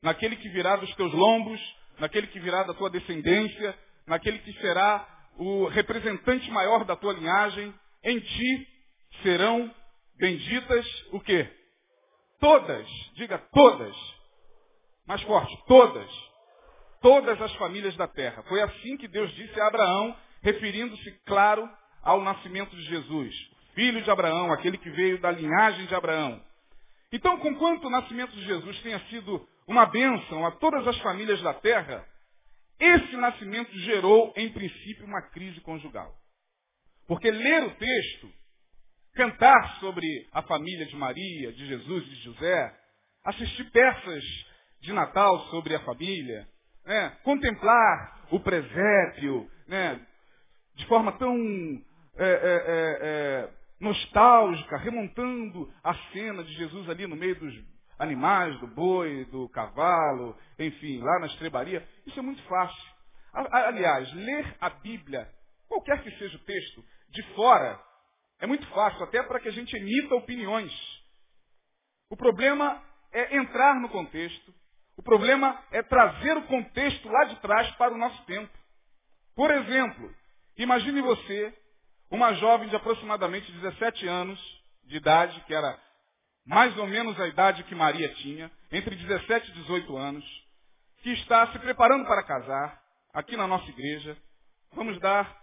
naquele 0.00 0.36
que 0.36 0.48
virá 0.50 0.76
dos 0.76 0.94
teus 0.94 1.12
lombos, 1.12 1.60
naquele 1.98 2.28
que 2.28 2.38
virá 2.38 2.62
da 2.62 2.74
tua 2.74 2.90
descendência, 2.90 3.76
naquele 4.06 4.38
que 4.38 4.52
será 4.60 5.32
o 5.36 5.66
representante 5.66 6.48
maior 6.52 6.84
da 6.84 6.94
tua 6.94 7.12
linhagem, 7.12 7.74
em 8.04 8.20
ti 8.20 8.68
serão 9.20 9.74
benditas 10.16 10.86
o 11.10 11.18
quê? 11.18 11.44
Todas, 12.38 12.86
diga 13.16 13.36
todas, 13.52 14.13
mais 15.06 15.22
forte, 15.22 15.56
todas. 15.66 16.10
Todas 17.00 17.40
as 17.40 17.54
famílias 17.56 17.94
da 17.96 18.08
terra. 18.08 18.42
Foi 18.44 18.62
assim 18.62 18.96
que 18.96 19.08
Deus 19.08 19.30
disse 19.34 19.60
a 19.60 19.66
Abraão, 19.66 20.16
referindo-se, 20.42 21.10
claro, 21.26 21.68
ao 22.02 22.22
nascimento 22.22 22.74
de 22.74 22.82
Jesus. 22.82 23.34
Filho 23.74 24.02
de 24.02 24.10
Abraão, 24.10 24.52
aquele 24.52 24.78
que 24.78 24.90
veio 24.90 25.20
da 25.20 25.30
linhagem 25.30 25.86
de 25.86 25.94
Abraão. 25.94 26.42
Então, 27.12 27.38
conquanto 27.38 27.86
o 27.86 27.90
nascimento 27.90 28.32
de 28.32 28.44
Jesus 28.44 28.80
tenha 28.80 28.98
sido 29.08 29.46
uma 29.66 29.86
bênção 29.86 30.46
a 30.46 30.52
todas 30.52 30.86
as 30.86 30.98
famílias 30.98 31.40
da 31.42 31.54
terra, 31.54 32.06
esse 32.78 33.16
nascimento 33.16 33.72
gerou, 33.80 34.32
em 34.36 34.50
princípio, 34.52 35.04
uma 35.04 35.22
crise 35.30 35.60
conjugal. 35.60 36.12
Porque 37.06 37.30
ler 37.30 37.64
o 37.64 37.74
texto, 37.76 38.32
cantar 39.14 39.78
sobre 39.78 40.06
a 40.32 40.42
família 40.42 40.86
de 40.86 40.96
Maria, 40.96 41.52
de 41.52 41.66
Jesus 41.66 42.04
e 42.04 42.10
de 42.10 42.22
José, 42.22 42.74
assistir 43.24 43.70
peças 43.70 44.24
de 44.84 44.92
Natal 44.92 45.40
sobre 45.46 45.74
a 45.74 45.80
família, 45.80 46.46
né? 46.84 47.16
contemplar 47.24 48.26
o 48.30 48.38
presépio 48.38 49.50
né? 49.66 49.98
de 50.74 50.86
forma 50.86 51.12
tão 51.12 51.34
é, 52.16 52.24
é, 52.24 52.28
é, 52.28 52.98
é, 53.00 53.50
nostálgica, 53.80 54.76
remontando 54.76 55.72
a 55.82 55.94
cena 56.12 56.44
de 56.44 56.52
Jesus 56.52 56.88
ali 56.90 57.06
no 57.06 57.16
meio 57.16 57.34
dos 57.38 57.54
animais, 57.98 58.58
do 58.60 58.66
boi, 58.66 59.24
do 59.26 59.48
cavalo, 59.48 60.36
enfim, 60.58 61.00
lá 61.00 61.18
na 61.20 61.26
estrebaria. 61.28 61.86
Isso 62.06 62.18
é 62.18 62.22
muito 62.22 62.42
fácil. 62.42 62.94
Aliás, 63.32 64.12
ler 64.12 64.56
a 64.60 64.68
Bíblia, 64.68 65.28
qualquer 65.66 66.02
que 66.02 66.10
seja 66.18 66.36
o 66.36 66.44
texto, 66.44 66.84
de 67.08 67.22
fora, 67.34 67.80
é 68.38 68.46
muito 68.46 68.66
fácil, 68.68 69.02
até 69.04 69.22
para 69.22 69.40
que 69.40 69.48
a 69.48 69.52
gente 69.52 69.74
emita 69.74 70.14
opiniões. 70.14 70.72
O 72.10 72.16
problema 72.16 72.82
é 73.12 73.36
entrar 73.36 73.80
no 73.80 73.88
contexto, 73.88 74.52
o 74.96 75.02
problema 75.02 75.60
é 75.70 75.82
trazer 75.82 76.36
o 76.36 76.46
contexto 76.46 77.08
lá 77.08 77.24
de 77.24 77.36
trás 77.40 77.70
para 77.76 77.94
o 77.94 77.98
nosso 77.98 78.22
tempo. 78.24 78.52
Por 79.34 79.50
exemplo, 79.50 80.14
imagine 80.56 81.00
você, 81.02 81.52
uma 82.10 82.32
jovem 82.34 82.68
de 82.68 82.76
aproximadamente 82.76 83.50
17 83.50 84.06
anos 84.06 84.40
de 84.84 84.96
idade, 84.96 85.40
que 85.46 85.54
era 85.54 85.78
mais 86.46 86.76
ou 86.78 86.86
menos 86.86 87.18
a 87.20 87.26
idade 87.26 87.64
que 87.64 87.74
Maria 87.74 88.08
tinha, 88.14 88.50
entre 88.70 88.94
17 88.94 89.50
e 89.50 89.54
18 89.54 89.96
anos, 89.96 90.24
que 91.02 91.10
está 91.10 91.46
se 91.52 91.58
preparando 91.58 92.06
para 92.06 92.22
casar, 92.22 92.80
aqui 93.12 93.36
na 93.36 93.46
nossa 93.46 93.68
igreja. 93.70 94.16
Vamos 94.72 94.98
dar, 95.00 95.36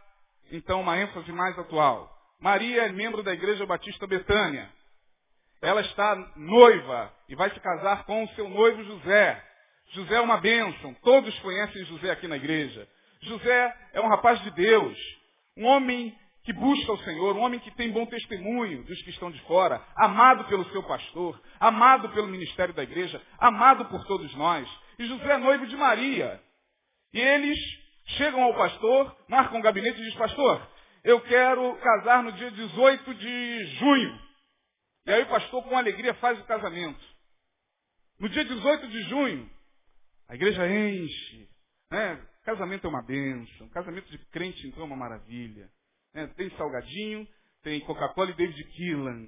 então, 0.51 0.81
uma 0.81 0.97
ênfase 0.97 1.31
mais 1.31 1.57
atual. 1.57 2.09
Maria 2.39 2.83
é 2.83 2.91
membro 2.91 3.23
da 3.23 3.33
Igreja 3.33 3.65
Batista 3.65 4.07
Betânia. 4.07 4.69
Ela 5.61 5.81
está 5.81 6.15
noiva 6.35 7.13
e 7.29 7.35
vai 7.35 7.49
se 7.51 7.59
casar 7.59 8.03
com 8.05 8.23
o 8.23 8.29
seu 8.29 8.49
noivo 8.49 8.83
José. 8.83 9.43
José 9.91 10.15
é 10.15 10.21
uma 10.21 10.37
bênção. 10.37 10.93
Todos 11.03 11.37
conhecem 11.39 11.85
José 11.85 12.09
aqui 12.11 12.27
na 12.27 12.35
igreja. 12.35 12.87
José 13.21 13.75
é 13.93 14.01
um 14.01 14.07
rapaz 14.07 14.41
de 14.41 14.51
Deus. 14.51 14.97
Um 15.55 15.65
homem 15.65 16.17
que 16.43 16.53
busca 16.53 16.91
o 16.91 16.97
Senhor, 17.03 17.35
um 17.35 17.41
homem 17.41 17.59
que 17.59 17.69
tem 17.75 17.91
bom 17.91 18.05
testemunho 18.07 18.83
dos 18.83 18.99
que 19.03 19.11
estão 19.11 19.29
de 19.29 19.39
fora, 19.41 19.79
amado 19.95 20.45
pelo 20.45 20.65
seu 20.71 20.81
pastor, 20.83 21.39
amado 21.59 22.09
pelo 22.09 22.27
ministério 22.27 22.73
da 22.73 22.81
igreja, 22.81 23.21
amado 23.37 23.85
por 23.85 24.03
todos 24.05 24.33
nós. 24.35 24.67
E 24.97 25.05
José 25.05 25.33
é 25.33 25.37
noivo 25.37 25.67
de 25.67 25.77
Maria. 25.77 26.41
E 27.13 27.19
eles 27.19 27.59
chegam 28.17 28.41
ao 28.41 28.55
pastor, 28.55 29.15
marcam 29.27 29.59
um 29.59 29.61
gabinete 29.61 30.01
e 30.01 30.05
diz, 30.05 30.15
pastor, 30.15 30.67
eu 31.03 31.21
quero 31.21 31.75
casar 31.75 32.23
no 32.23 32.31
dia 32.31 32.49
18 32.49 33.13
de 33.13 33.65
junho. 33.77 34.30
E 35.05 35.11
aí 35.11 35.23
o 35.23 35.29
pastor, 35.29 35.63
com 35.63 35.77
alegria, 35.77 36.13
faz 36.15 36.39
o 36.39 36.45
casamento. 36.45 37.03
No 38.19 38.29
dia 38.29 38.45
18 38.45 38.87
de 38.87 39.01
junho, 39.03 39.49
a 40.27 40.35
igreja 40.35 40.67
enche. 40.67 41.49
Né? 41.89 42.21
Casamento 42.43 42.85
é 42.85 42.89
uma 42.89 43.01
bênção. 43.01 43.67
Casamento 43.69 44.09
de 44.09 44.17
crente, 44.29 44.67
então, 44.67 44.83
é 44.83 44.85
uma 44.85 44.95
maravilha. 44.95 45.69
Né? 46.13 46.27
Tem 46.35 46.49
salgadinho, 46.51 47.27
tem 47.63 47.79
Coca-Cola 47.81 48.31
e 48.31 48.35
David 48.35 48.63
Keelan. 48.63 49.27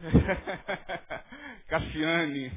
Cassiane. 1.68 2.52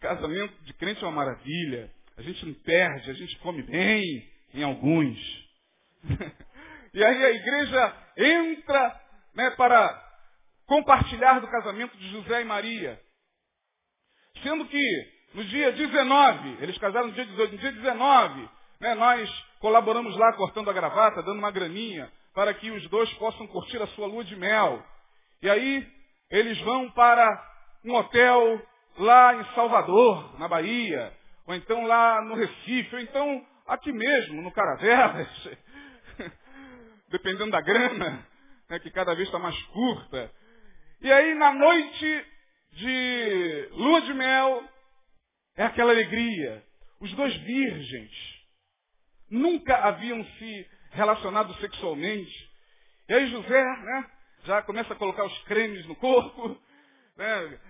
Casamento 0.00 0.64
de 0.64 0.74
crente 0.74 1.04
é 1.04 1.06
uma 1.06 1.16
maravilha. 1.24 1.92
A 2.16 2.22
gente 2.22 2.44
não 2.44 2.54
perde, 2.54 3.10
a 3.10 3.14
gente 3.14 3.38
come 3.38 3.62
bem 3.62 4.30
em 4.54 4.62
alguns. 4.62 5.18
E 6.92 7.04
aí 7.04 7.24
a 7.24 7.30
igreja 7.30 7.96
entra 8.16 9.00
né, 9.32 9.50
para 9.50 10.09
compartilhar 10.70 11.40
do 11.40 11.48
casamento 11.48 11.96
de 11.96 12.08
José 12.10 12.42
e 12.42 12.44
Maria. 12.44 13.00
Sendo 14.40 14.64
que 14.66 15.08
no 15.34 15.44
dia 15.46 15.72
19, 15.72 16.58
eles 16.60 16.78
casaram 16.78 17.08
no 17.08 17.12
dia 17.12 17.26
18, 17.26 17.52
no 17.52 17.58
dia 17.58 17.72
19, 17.72 18.48
né, 18.80 18.94
nós 18.94 19.28
colaboramos 19.58 20.16
lá 20.16 20.32
cortando 20.34 20.70
a 20.70 20.72
gravata, 20.72 21.24
dando 21.24 21.40
uma 21.40 21.50
graninha, 21.50 22.08
para 22.32 22.54
que 22.54 22.70
os 22.70 22.88
dois 22.88 23.12
possam 23.14 23.48
curtir 23.48 23.82
a 23.82 23.86
sua 23.88 24.06
lua 24.06 24.22
de 24.22 24.36
mel. 24.36 24.80
E 25.42 25.50
aí 25.50 25.84
eles 26.30 26.56
vão 26.60 26.88
para 26.92 27.26
um 27.84 27.92
hotel 27.96 28.62
lá 28.96 29.34
em 29.34 29.44
Salvador, 29.56 30.38
na 30.38 30.46
Bahia, 30.46 31.12
ou 31.48 31.54
então 31.56 31.84
lá 31.84 32.22
no 32.22 32.36
Recife, 32.36 32.94
ou 32.94 33.02
então 33.02 33.44
aqui 33.66 33.90
mesmo, 33.90 34.40
no 34.40 34.52
Caravelas. 34.52 35.50
dependendo 37.10 37.50
da 37.50 37.60
grana, 37.60 38.24
né, 38.68 38.78
que 38.78 38.90
cada 38.92 39.16
vez 39.16 39.26
está 39.26 39.38
mais 39.40 39.60
curta. 39.64 40.32
E 41.02 41.10
aí, 41.10 41.34
na 41.34 41.52
noite 41.52 42.26
de 42.72 43.68
lua 43.72 44.00
de 44.02 44.14
mel, 44.14 44.68
é 45.56 45.64
aquela 45.64 45.92
alegria. 45.92 46.62
Os 47.00 47.12
dois 47.14 47.34
virgens 47.36 48.10
nunca 49.30 49.76
haviam 49.76 50.22
se 50.24 50.70
relacionado 50.90 51.54
sexualmente. 51.54 52.50
E 53.08 53.14
aí 53.14 53.30
José, 53.30 53.62
né, 53.62 54.10
já 54.44 54.62
começa 54.62 54.92
a 54.92 54.96
colocar 54.96 55.24
os 55.24 55.38
cremes 55.44 55.86
no 55.86 55.96
corpo, 55.96 56.60
né, 57.16 57.60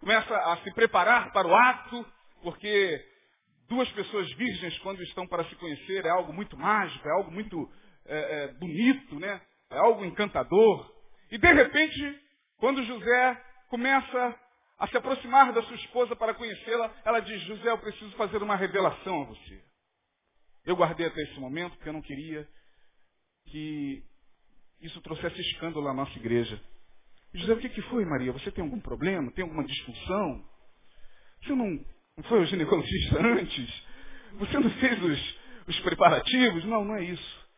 começa 0.00 0.34
a 0.34 0.56
se 0.58 0.72
preparar 0.72 1.32
para 1.32 1.46
o 1.46 1.54
ato, 1.54 2.06
porque 2.42 3.04
duas 3.68 3.90
pessoas 3.92 4.30
virgens, 4.32 4.78
quando 4.78 5.02
estão 5.02 5.26
para 5.26 5.44
se 5.44 5.54
conhecer, 5.56 6.04
é 6.04 6.10
algo 6.10 6.32
muito 6.32 6.56
mágico, 6.56 7.06
é 7.06 7.12
algo 7.12 7.30
muito 7.30 7.70
é, 8.06 8.44
é, 8.44 8.48
bonito, 8.54 9.18
né? 9.18 9.40
É 9.70 9.78
algo 9.78 10.04
encantador. 10.04 10.92
E 11.30 11.38
de 11.38 11.52
repente, 11.52 12.23
quando 12.58 12.82
José 12.84 13.44
começa 13.68 14.40
a 14.78 14.88
se 14.88 14.96
aproximar 14.96 15.52
da 15.52 15.62
sua 15.62 15.76
esposa 15.76 16.16
para 16.16 16.34
conhecê-la, 16.34 16.94
ela 17.04 17.20
diz, 17.20 17.40
José, 17.42 17.70
eu 17.70 17.78
preciso 17.78 18.10
fazer 18.16 18.42
uma 18.42 18.56
revelação 18.56 19.22
a 19.22 19.24
você. 19.26 19.62
Eu 20.64 20.76
guardei 20.76 21.06
até 21.06 21.22
esse 21.22 21.38
momento 21.38 21.76
porque 21.76 21.88
eu 21.88 21.92
não 21.92 22.02
queria 22.02 22.48
que 23.46 24.02
isso 24.80 25.00
trouxesse 25.00 25.40
escândalo 25.40 25.88
à 25.88 25.94
nossa 25.94 26.16
igreja. 26.18 26.60
José, 27.32 27.52
o 27.52 27.58
que, 27.58 27.82
foi, 27.82 28.04
Maria? 28.04 28.32
Você 28.32 28.50
tem 28.50 28.62
algum 28.62 28.80
problema? 28.80 29.30
Tem 29.32 29.42
alguma 29.42 29.64
disfunção? 29.64 30.48
Você 31.42 31.54
não, 31.54 31.84
foi 32.24 32.38
ao 32.38 32.46
ginecologista 32.46 33.18
antes? 33.26 33.84
Você 34.34 34.58
não 34.58 34.70
fez 34.70 35.02
os, 35.02 35.38
os 35.68 35.80
preparativos? 35.80 36.64
Não, 36.64 36.84
não 36.84 36.96
é 36.96 37.04
isso. 37.04 37.48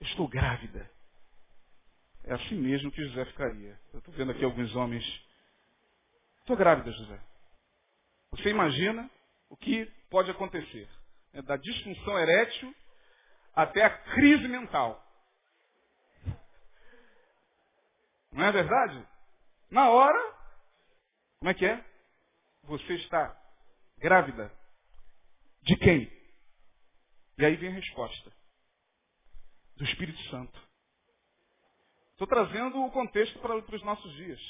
Estou 0.00 0.28
grávida. 0.28 0.90
É 2.28 2.34
assim 2.34 2.56
mesmo 2.56 2.92
que 2.92 3.02
José 3.06 3.24
ficaria. 3.24 3.80
Eu 3.90 4.00
estou 4.00 4.12
vendo 4.12 4.32
aqui 4.32 4.44
alguns 4.44 4.76
homens. 4.76 5.02
Estou 6.40 6.58
grávida, 6.58 6.92
José. 6.92 7.18
Você 8.32 8.50
imagina 8.50 9.10
o 9.48 9.56
que 9.56 9.86
pode 10.10 10.30
acontecer? 10.30 10.86
É 11.32 11.40
da 11.40 11.56
disfunção 11.56 12.18
erétil 12.18 12.74
até 13.54 13.82
a 13.82 13.98
crise 14.12 14.46
mental. 14.46 15.02
Não 18.30 18.44
é 18.44 18.52
verdade? 18.52 19.08
Na 19.70 19.88
hora, 19.88 20.36
como 21.38 21.50
é 21.50 21.54
que 21.54 21.64
é? 21.64 21.82
Você 22.64 22.92
está 22.96 23.34
grávida. 23.96 24.52
De 25.62 25.76
quem? 25.76 26.12
E 27.38 27.44
aí 27.46 27.56
vem 27.56 27.70
a 27.70 27.74
resposta 27.74 28.30
do 29.76 29.84
Espírito 29.84 30.22
Santo. 30.24 30.67
Estou 32.18 32.26
trazendo 32.26 32.84
o 32.84 32.90
contexto 32.90 33.38
para, 33.38 33.62
para 33.62 33.76
os 33.76 33.82
nossos 33.84 34.12
dias. 34.16 34.40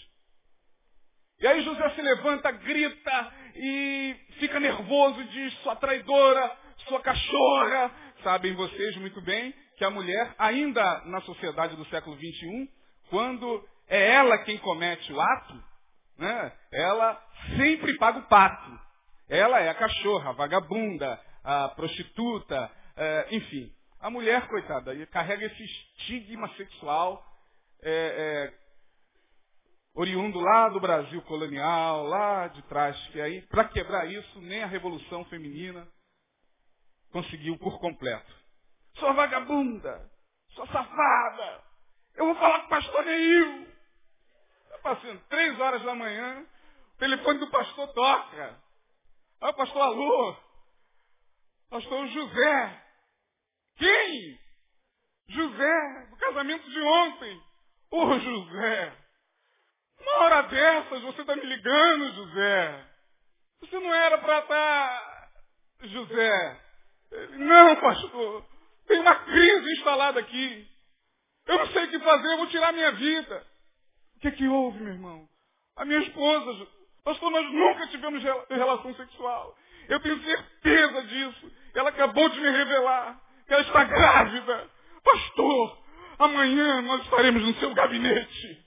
E 1.38 1.46
aí 1.46 1.62
José 1.62 1.90
se 1.90 2.00
levanta, 2.00 2.50
grita 2.50 3.32
e 3.54 4.16
fica 4.38 4.58
nervoso 4.58 5.22
diz, 5.24 5.52
sua 5.58 5.76
traidora, 5.76 6.56
sua 6.88 7.02
cachorra. 7.02 7.90
Sabem 8.22 8.54
vocês 8.54 8.96
muito 8.96 9.20
bem 9.20 9.54
que 9.76 9.84
a 9.84 9.90
mulher, 9.90 10.34
ainda 10.38 11.02
na 11.04 11.20
sociedade 11.20 11.76
do 11.76 11.84
século 11.88 12.16
XXI, 12.16 12.70
quando 13.10 13.62
é 13.86 14.12
ela 14.14 14.38
quem 14.38 14.56
comete 14.56 15.12
o 15.12 15.20
ato, 15.20 15.62
né, 16.16 16.52
ela 16.72 17.22
sempre 17.58 17.98
paga 17.98 18.20
o 18.20 18.28
pato. 18.28 18.80
Ela 19.28 19.60
é 19.60 19.68
a 19.68 19.74
cachorra, 19.74 20.30
a 20.30 20.32
vagabunda, 20.32 21.20
a 21.44 21.68
prostituta, 21.68 22.72
é, 22.96 23.26
enfim. 23.30 23.70
A 24.00 24.08
mulher, 24.08 24.48
coitada, 24.48 24.94
carrega 25.08 25.44
esse 25.44 25.62
estigma 25.62 26.48
sexual 26.56 27.27
é, 27.82 27.90
é, 27.90 28.58
oriundo 29.94 30.38
lá 30.38 30.68
do 30.68 30.80
Brasil 30.80 31.20
colonial, 31.22 32.04
lá 32.04 32.48
de 32.48 32.62
trás, 32.62 32.96
que 33.08 33.20
aí, 33.20 33.42
para 33.42 33.68
quebrar 33.68 34.06
isso, 34.06 34.40
nem 34.40 34.62
a 34.62 34.66
Revolução 34.66 35.24
Feminina 35.26 35.86
conseguiu 37.10 37.58
por 37.58 37.80
completo. 37.80 38.32
Sua 38.96 39.12
vagabunda, 39.12 40.10
sua 40.50 40.66
safada, 40.66 41.64
eu 42.14 42.26
vou 42.26 42.34
falar 42.36 42.60
com 42.60 42.66
o 42.66 42.70
pastor 42.70 43.04
Neil. 43.04 43.68
Está 44.64 44.78
passando 44.78 45.20
três 45.28 45.58
horas 45.60 45.82
da 45.82 45.94
manhã, 45.94 46.46
o 46.94 46.98
telefone 46.98 47.38
do 47.38 47.50
pastor 47.50 47.92
toca. 47.92 48.60
Ah, 49.40 49.52
pastor 49.52 49.82
Alô, 49.82 50.36
pastor 51.70 52.06
José, 52.08 52.84
quem? 53.76 54.38
José, 55.28 56.06
do 56.10 56.16
casamento 56.16 56.68
de 56.68 56.80
ontem. 56.80 57.47
Ô 57.90 58.18
José, 58.18 58.96
uma 60.00 60.18
hora 60.24 60.42
dessas 60.42 61.02
você 61.02 61.20
está 61.22 61.34
me 61.36 61.44
ligando, 61.44 62.14
José. 62.14 62.86
Você 63.60 63.78
não 63.78 63.94
era 63.94 64.18
para 64.18 64.38
estar. 64.40 65.00
Tá... 65.00 65.28
José. 65.82 66.60
Não, 67.38 67.76
pastor. 67.76 68.44
Tem 68.86 69.00
uma 69.00 69.14
crise 69.14 69.72
instalada 69.72 70.20
aqui. 70.20 70.68
Eu 71.46 71.58
não 71.58 71.66
sei 71.68 71.84
o 71.84 71.90
que 71.90 71.98
fazer, 72.00 72.32
eu 72.32 72.36
vou 72.38 72.46
tirar 72.48 72.72
minha 72.72 72.92
vida. 72.92 73.46
O 74.16 74.20
que, 74.20 74.28
é 74.28 74.32
que 74.32 74.48
houve, 74.48 74.80
meu 74.80 74.92
irmão? 74.92 75.28
A 75.76 75.84
minha 75.84 76.00
esposa, 76.00 76.66
pastor, 77.04 77.30
nós 77.30 77.50
nunca 77.52 77.86
tivemos 77.88 78.22
relação 78.50 78.94
sexual. 78.96 79.56
Eu 79.88 80.00
tenho 80.00 80.22
certeza 80.22 81.02
disso. 81.04 81.52
Ela 81.74 81.88
acabou 81.88 82.28
de 82.28 82.40
me 82.40 82.50
revelar 82.50 83.18
que 83.46 83.54
ela 83.54 83.62
está 83.62 83.84
grávida. 83.84 84.70
Pastor, 85.02 85.78
amanhã 86.18 86.82
nós 86.82 87.02
estaremos 87.04 87.42
no 87.42 87.54
seu 87.54 87.74
gabinete. 87.74 88.66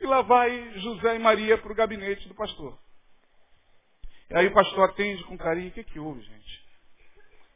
E 0.00 0.06
lá 0.06 0.22
vai 0.22 0.78
José 0.78 1.16
e 1.16 1.18
Maria 1.18 1.58
para 1.58 1.72
o 1.72 1.74
gabinete 1.74 2.28
do 2.28 2.34
pastor. 2.34 2.78
E 4.30 4.36
aí 4.36 4.46
o 4.46 4.54
pastor 4.54 4.90
atende 4.90 5.24
com 5.24 5.36
carinho. 5.36 5.68
O 5.68 5.72
que, 5.72 5.84
que 5.84 5.98
houve, 5.98 6.20
gente? 6.20 6.68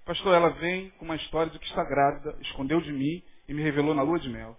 Pastor, 0.04 0.34
ela 0.34 0.50
vem 0.50 0.90
com 0.90 1.04
uma 1.04 1.16
história 1.16 1.52
de 1.52 1.58
que 1.58 1.66
está 1.66 1.84
grávida, 1.84 2.36
escondeu 2.40 2.80
de 2.80 2.92
mim 2.92 3.22
e 3.46 3.54
me 3.54 3.62
revelou 3.62 3.94
na 3.94 4.02
lua 4.02 4.18
de 4.18 4.28
mel. 4.28 4.58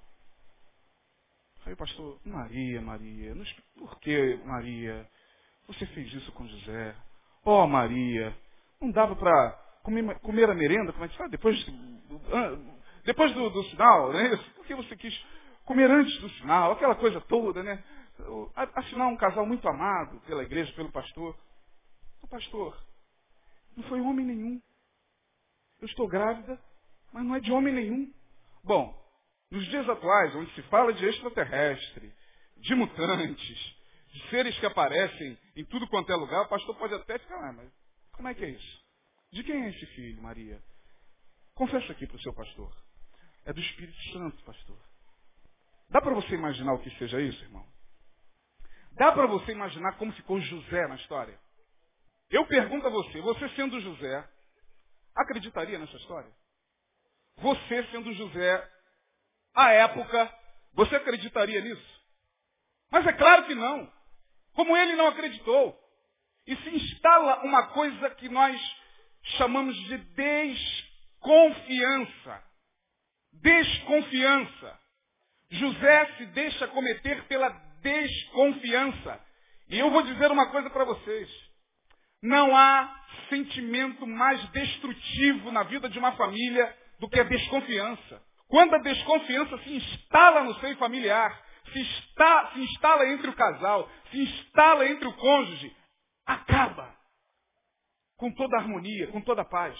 Aí 1.65 1.73
o 1.73 1.77
pastor, 1.77 2.19
Maria, 2.25 2.81
Maria, 2.81 3.33
por 3.77 3.99
que 3.99 4.35
Maria? 4.45 5.09
Você 5.67 5.85
fez 5.87 6.13
isso 6.13 6.31
com 6.33 6.47
José? 6.47 6.95
Oh 7.45 7.65
Maria, 7.67 8.35
não 8.81 8.91
dava 8.91 9.15
para 9.15 9.51
comer, 9.81 10.19
comer, 10.19 10.49
a 10.49 10.53
merenda, 10.53 10.91
como 10.91 11.05
é 11.05 11.07
que 11.07 11.17
fala? 11.17 11.29
Depois, 11.29 11.57
depois 13.03 13.33
do, 13.33 13.49
do 13.49 13.63
sinal, 13.65 14.11
não 14.11 14.19
é 14.19 14.33
isso? 14.33 14.51
Por 14.51 14.65
que 14.65 14.75
você 14.75 14.95
quis 14.95 15.25
comer 15.65 15.89
antes 15.89 16.17
do 16.19 16.29
sinal? 16.31 16.71
Aquela 16.71 16.95
coisa 16.95 17.19
toda, 17.21 17.61
né? 17.61 17.83
Afinal, 18.75 19.09
um 19.09 19.17
casal 19.17 19.45
muito 19.45 19.67
amado 19.67 20.19
pela 20.21 20.43
igreja, 20.43 20.71
pelo 20.73 20.91
pastor. 20.91 21.37
O 22.21 22.27
pastor, 22.27 22.77
não 23.75 23.83
foi 23.85 23.99
homem 23.99 24.25
nenhum. 24.25 24.61
Eu 25.81 25.87
estou 25.87 26.07
grávida, 26.07 26.59
mas 27.11 27.25
não 27.25 27.35
é 27.35 27.39
de 27.39 27.51
homem 27.51 27.73
nenhum. 27.73 28.13
Bom, 28.63 28.97
nos 29.51 29.65
dias 29.65 29.87
atuais, 29.89 30.35
onde 30.35 30.53
se 30.55 30.61
fala 30.63 30.93
de 30.93 31.05
extraterrestre, 31.05 32.13
de 32.57 32.75
mutantes, 32.75 33.75
de 34.13 34.29
seres 34.29 34.57
que 34.59 34.65
aparecem 34.65 35.37
em 35.55 35.65
tudo 35.65 35.87
quanto 35.89 36.11
é 36.11 36.15
lugar, 36.15 36.43
o 36.43 36.49
pastor 36.49 36.75
pode 36.77 36.93
até 36.93 37.17
ficar, 37.19 37.49
ah, 37.49 37.51
mas 37.51 37.71
como 38.13 38.27
é 38.27 38.33
que 38.33 38.45
é 38.45 38.49
isso? 38.49 38.83
De 39.31 39.43
quem 39.43 39.65
é 39.65 39.69
esse 39.69 39.85
filho, 39.87 40.21
Maria? 40.21 40.61
Confessa 41.55 41.91
aqui 41.91 42.07
para 42.07 42.15
o 42.15 42.21
seu 42.21 42.33
pastor. 42.33 42.82
É 43.45 43.53
do 43.53 43.59
Espírito 43.59 44.01
Santo, 44.13 44.43
pastor. 44.43 44.77
Dá 45.89 46.01
para 46.01 46.13
você 46.13 46.35
imaginar 46.35 46.73
o 46.73 46.79
que 46.79 46.89
seja 46.97 47.21
isso, 47.21 47.43
irmão? 47.43 47.65
Dá 48.93 49.11
para 49.11 49.27
você 49.27 49.51
imaginar 49.51 49.97
como 49.97 50.13
ficou 50.13 50.39
José 50.39 50.87
na 50.87 50.95
história? 50.95 51.37
Eu 52.29 52.45
pergunto 52.47 52.87
a 52.87 52.89
você, 52.89 53.21
você 53.21 53.49
sendo 53.49 53.79
José, 53.79 54.27
acreditaria 55.15 55.77
nessa 55.77 55.97
história? 55.97 56.31
Você 57.37 57.83
sendo 57.91 58.13
José, 58.13 58.71
à 59.53 59.71
época, 59.71 60.33
você 60.73 60.95
acreditaria 60.95 61.61
nisso? 61.61 62.01
Mas 62.91 63.05
é 63.05 63.13
claro 63.13 63.45
que 63.45 63.55
não. 63.55 63.91
Como 64.53 64.77
ele 64.77 64.95
não 64.95 65.07
acreditou. 65.07 65.77
E 66.45 66.55
se 66.55 66.69
instala 66.69 67.43
uma 67.43 67.67
coisa 67.67 68.09
que 68.11 68.29
nós 68.29 68.59
chamamos 69.37 69.75
de 69.75 69.97
desconfiança. 71.19 72.52
Desconfiança. 73.41 74.79
José 75.49 76.05
se 76.17 76.25
deixa 76.27 76.67
cometer 76.67 77.23
pela 77.25 77.49
desconfiança. 77.81 79.19
E 79.69 79.79
eu 79.79 79.91
vou 79.91 80.01
dizer 80.01 80.31
uma 80.31 80.49
coisa 80.49 80.69
para 80.69 80.85
vocês. 80.85 81.29
Não 82.21 82.55
há 82.55 83.05
sentimento 83.29 84.07
mais 84.07 84.41
destrutivo 84.51 85.51
na 85.51 85.63
vida 85.63 85.89
de 85.89 85.99
uma 85.99 86.13
família 86.13 86.75
do 86.99 87.09
que 87.09 87.19
a 87.19 87.23
desconfiança. 87.23 88.21
Quando 88.47 88.75
a 88.75 88.79
desconfiança 88.79 89.57
se 89.59 89.75
instala 89.75 90.43
no 90.43 90.55
seio 90.59 90.77
familiar, 90.77 91.37
se, 91.71 91.81
está, 91.81 92.51
se 92.53 92.61
instala 92.61 93.07
entre 93.09 93.29
o 93.29 93.35
casal, 93.35 93.89
se 94.11 94.21
instala 94.21 94.87
entre 94.87 95.07
o 95.07 95.13
cônjuge, 95.13 95.75
acaba 96.25 96.95
com 98.17 98.31
toda 98.31 98.57
a 98.57 98.61
harmonia, 98.61 99.07
com 99.07 99.21
toda 99.21 99.41
a 99.41 99.45
paz. 99.45 99.77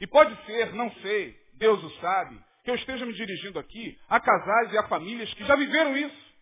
E 0.00 0.06
pode 0.06 0.34
ser, 0.46 0.72
não 0.74 0.90
sei, 1.02 1.36
Deus 1.54 1.82
o 1.82 2.00
sabe, 2.00 2.40
que 2.62 2.70
eu 2.70 2.74
esteja 2.76 3.04
me 3.04 3.12
dirigindo 3.12 3.58
aqui 3.58 3.98
a 4.08 4.20
casais 4.20 4.72
e 4.72 4.78
a 4.78 4.88
famílias 4.88 5.32
que 5.34 5.44
já 5.44 5.56
viveram 5.56 5.96
isso. 5.96 6.32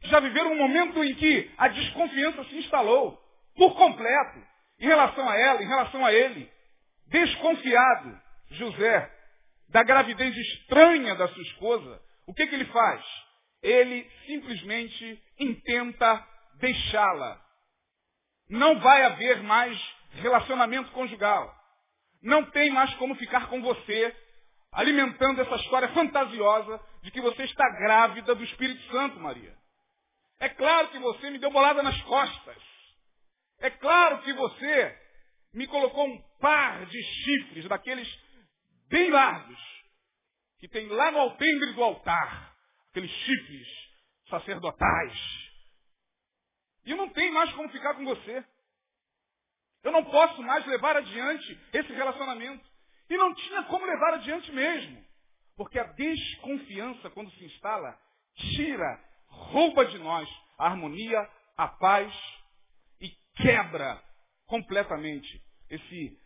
Que 0.00 0.08
já 0.08 0.20
viveram 0.20 0.52
um 0.52 0.58
momento 0.58 1.02
em 1.04 1.14
que 1.14 1.50
a 1.58 1.68
desconfiança 1.68 2.44
se 2.44 2.56
instalou 2.56 3.18
por 3.56 3.74
completo 3.74 4.46
em 4.78 4.86
relação 4.86 5.28
a 5.28 5.36
ela, 5.36 5.62
em 5.62 5.66
relação 5.66 6.04
a 6.04 6.12
ele. 6.12 6.50
Desconfiado, 7.08 8.20
José, 8.52 9.12
da 9.68 9.82
gravidez 9.82 10.36
estranha 10.36 11.14
da 11.14 11.28
sua 11.28 11.42
esposa, 11.42 12.00
o 12.26 12.32
que, 12.32 12.46
que 12.46 12.54
ele 12.54 12.66
faz? 12.66 13.04
Ele 13.62 14.08
simplesmente 14.26 15.22
intenta 15.38 16.26
deixá-la. 16.60 17.40
Não 18.48 18.78
vai 18.80 19.02
haver 19.02 19.42
mais 19.42 19.78
relacionamento 20.12 20.90
conjugal. 20.92 21.54
Não 22.22 22.44
tem 22.50 22.70
mais 22.70 22.92
como 22.94 23.14
ficar 23.16 23.48
com 23.48 23.60
você 23.60 24.14
alimentando 24.72 25.40
essa 25.40 25.56
história 25.56 25.88
fantasiosa 25.88 26.80
de 27.02 27.10
que 27.10 27.20
você 27.20 27.44
está 27.44 27.68
grávida 27.78 28.34
do 28.34 28.44
Espírito 28.44 28.82
Santo, 28.90 29.18
Maria. 29.20 29.56
É 30.40 30.48
claro 30.48 30.88
que 30.88 30.98
você 30.98 31.30
me 31.30 31.38
deu 31.38 31.50
bolada 31.50 31.82
nas 31.82 32.00
costas. 32.02 32.62
É 33.60 33.70
claro 33.70 34.22
que 34.22 34.32
você 34.32 34.98
me 35.52 35.66
colocou 35.66 36.06
um 36.06 36.22
par 36.38 36.86
de 36.86 37.02
chifres 37.02 37.66
daqueles 37.66 38.08
bem 38.88 39.10
largos 39.10 39.58
que 40.58 40.68
tem 40.68 40.86
lá 40.88 41.10
no 41.10 41.18
alpendre 41.18 41.72
do 41.72 41.82
altar, 41.82 42.54
aqueles 42.90 43.10
chifres 43.10 43.68
sacerdotais. 44.28 45.48
E 46.84 46.90
eu 46.90 46.96
não 46.96 47.08
tenho 47.10 47.32
mais 47.32 47.52
como 47.52 47.68
ficar 47.70 47.94
com 47.94 48.04
você. 48.04 48.44
Eu 49.84 49.92
não 49.92 50.04
posso 50.04 50.42
mais 50.42 50.66
levar 50.66 50.96
adiante 50.96 51.60
esse 51.72 51.92
relacionamento. 51.92 52.67
E 53.10 53.16
não 53.16 53.34
tinha 53.34 53.62
como 53.64 53.86
levar 53.86 54.14
adiante 54.14 54.50
mesmo. 54.52 55.04
Porque 55.56 55.78
a 55.78 55.84
desconfiança, 55.84 57.10
quando 57.10 57.30
se 57.32 57.44
instala, 57.44 57.98
tira, 58.34 59.04
rouba 59.26 59.84
de 59.86 59.98
nós 59.98 60.28
a 60.58 60.66
harmonia, 60.66 61.28
a 61.56 61.68
paz 61.68 62.12
e 63.00 63.08
quebra 63.36 64.02
completamente 64.46 65.42
esse 65.70 66.18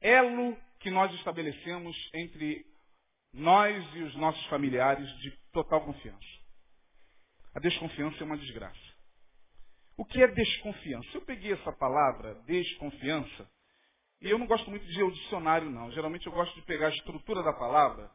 elo 0.00 0.56
que 0.80 0.90
nós 0.90 1.12
estabelecemos 1.14 1.96
entre 2.14 2.64
nós 3.32 3.84
e 3.94 4.02
os 4.02 4.14
nossos 4.16 4.44
familiares 4.46 5.08
de 5.18 5.30
total 5.52 5.84
confiança. 5.84 6.38
A 7.54 7.60
desconfiança 7.60 8.22
é 8.22 8.24
uma 8.24 8.38
desgraça. 8.38 8.88
O 9.96 10.04
que 10.04 10.22
é 10.22 10.28
desconfiança? 10.28 11.08
Eu 11.14 11.22
peguei 11.22 11.52
essa 11.52 11.72
palavra, 11.72 12.34
desconfiança, 12.46 13.50
e 14.20 14.30
eu 14.30 14.38
não 14.38 14.46
gosto 14.46 14.68
muito 14.68 14.84
de 14.86 14.98
ir 14.98 15.02
ao 15.02 15.10
dicionário, 15.10 15.70
não. 15.70 15.90
Geralmente 15.92 16.26
eu 16.26 16.32
gosto 16.32 16.54
de 16.54 16.62
pegar 16.62 16.86
a 16.88 16.90
estrutura 16.90 17.42
da 17.42 17.52
palavra 17.52 18.10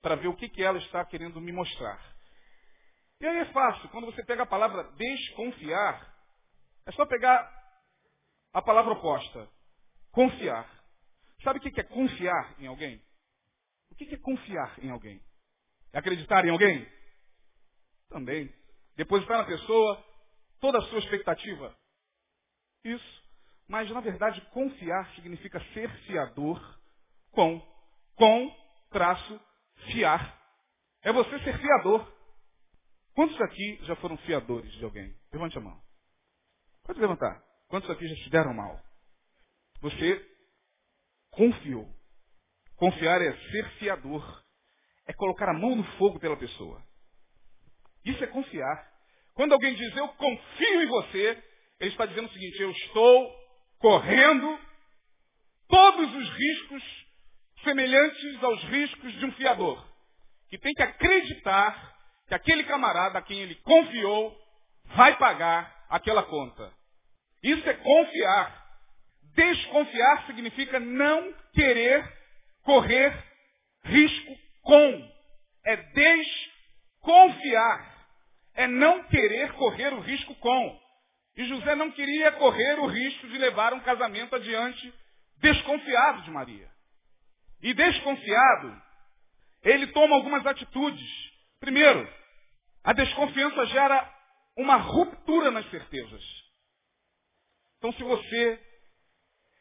para 0.00 0.14
ver 0.16 0.28
o 0.28 0.36
que, 0.36 0.48
que 0.48 0.62
ela 0.62 0.78
está 0.78 1.04
querendo 1.04 1.40
me 1.40 1.52
mostrar. 1.52 2.00
E 3.20 3.26
aí 3.26 3.38
é 3.38 3.52
fácil. 3.52 3.88
Quando 3.90 4.06
você 4.06 4.24
pega 4.24 4.42
a 4.42 4.46
palavra 4.46 4.84
desconfiar, 4.92 6.14
é 6.86 6.92
só 6.92 7.06
pegar 7.06 7.50
a 8.52 8.62
palavra 8.62 8.92
oposta. 8.92 9.48
Confiar. 10.10 10.68
Sabe 11.42 11.58
o 11.58 11.62
que 11.62 11.80
é 11.80 11.84
confiar 11.84 12.54
em 12.58 12.66
alguém? 12.66 13.02
O 13.90 13.94
que 13.94 14.14
é 14.14 14.18
confiar 14.18 14.78
em 14.82 14.90
alguém? 14.90 15.22
É 15.92 15.98
acreditar 15.98 16.44
em 16.44 16.50
alguém? 16.50 16.90
Também. 18.08 18.52
Depositar 18.96 19.38
na 19.38 19.44
pessoa 19.44 20.04
toda 20.60 20.78
a 20.78 20.82
sua 20.82 20.98
expectativa? 21.00 21.76
Isso. 22.84 23.23
Mas, 23.68 23.90
na 23.90 24.00
verdade, 24.00 24.40
confiar 24.52 25.14
significa 25.14 25.60
ser 25.72 25.90
fiador 26.02 26.60
com, 27.32 27.60
com, 28.14 28.56
traço, 28.90 29.40
fiar. 29.90 30.40
É 31.02 31.12
você 31.12 31.38
ser 31.40 31.58
fiador. 31.58 32.12
Quantos 33.14 33.40
aqui 33.40 33.78
já 33.82 33.96
foram 33.96 34.16
fiadores 34.18 34.70
de 34.72 34.84
alguém? 34.84 35.14
Levante 35.32 35.56
a 35.56 35.60
mão. 35.60 35.80
Pode 36.84 37.00
levantar. 37.00 37.42
Quantos 37.68 37.88
aqui 37.90 38.06
já 38.06 38.14
te 38.16 38.30
deram 38.30 38.52
mal? 38.52 38.80
Você 39.80 40.24
confiou. 41.30 41.88
Confiar 42.76 43.20
é 43.22 43.32
ser 43.50 43.70
fiador. 43.78 44.44
É 45.06 45.12
colocar 45.12 45.48
a 45.48 45.58
mão 45.58 45.76
no 45.76 45.84
fogo 45.98 46.18
pela 46.18 46.36
pessoa. 46.36 46.82
Isso 48.04 48.22
é 48.22 48.26
confiar. 48.26 48.92
Quando 49.34 49.52
alguém 49.52 49.74
diz 49.74 49.96
eu 49.96 50.08
confio 50.08 50.82
em 50.82 50.86
você, 50.86 51.42
ele 51.80 51.90
está 51.90 52.06
dizendo 52.06 52.28
o 52.28 52.32
seguinte, 52.32 52.60
eu 52.60 52.70
estou 52.70 53.43
correndo 53.78 54.58
todos 55.68 56.14
os 56.14 56.30
riscos 56.30 56.82
semelhantes 57.62 58.42
aos 58.42 58.62
riscos 58.64 59.12
de 59.14 59.26
um 59.26 59.32
fiador, 59.32 59.84
que 60.48 60.58
tem 60.58 60.72
que 60.74 60.82
acreditar 60.82 61.94
que 62.28 62.34
aquele 62.34 62.64
camarada 62.64 63.18
a 63.18 63.22
quem 63.22 63.40
ele 63.40 63.54
confiou 63.56 64.36
vai 64.94 65.16
pagar 65.16 65.86
aquela 65.88 66.22
conta. 66.22 66.72
Isso 67.42 67.68
é 67.68 67.74
confiar. 67.74 68.64
Desconfiar 69.34 70.26
significa 70.26 70.78
não 70.80 71.34
querer 71.52 72.10
correr 72.62 73.12
risco 73.84 74.36
com. 74.62 75.12
É 75.66 75.76
desconfiar. 77.02 77.94
É 78.54 78.66
não 78.66 79.04
querer 79.04 79.52
correr 79.54 79.92
o 79.92 80.00
risco 80.00 80.34
com. 80.36 80.83
E 81.36 81.44
José 81.46 81.74
não 81.74 81.90
queria 81.90 82.32
correr 82.32 82.78
o 82.78 82.86
risco 82.86 83.26
de 83.28 83.38
levar 83.38 83.72
um 83.72 83.80
casamento 83.80 84.36
adiante 84.36 84.92
desconfiado 85.38 86.22
de 86.22 86.30
Maria. 86.30 86.70
E 87.60 87.74
desconfiado, 87.74 88.82
ele 89.62 89.88
toma 89.88 90.14
algumas 90.14 90.46
atitudes. 90.46 91.08
Primeiro, 91.58 92.08
a 92.84 92.92
desconfiança 92.92 93.66
gera 93.66 94.14
uma 94.56 94.76
ruptura 94.76 95.50
nas 95.50 95.68
certezas. 95.70 96.22
Então, 97.78 97.92
se 97.94 98.02
você 98.02 98.60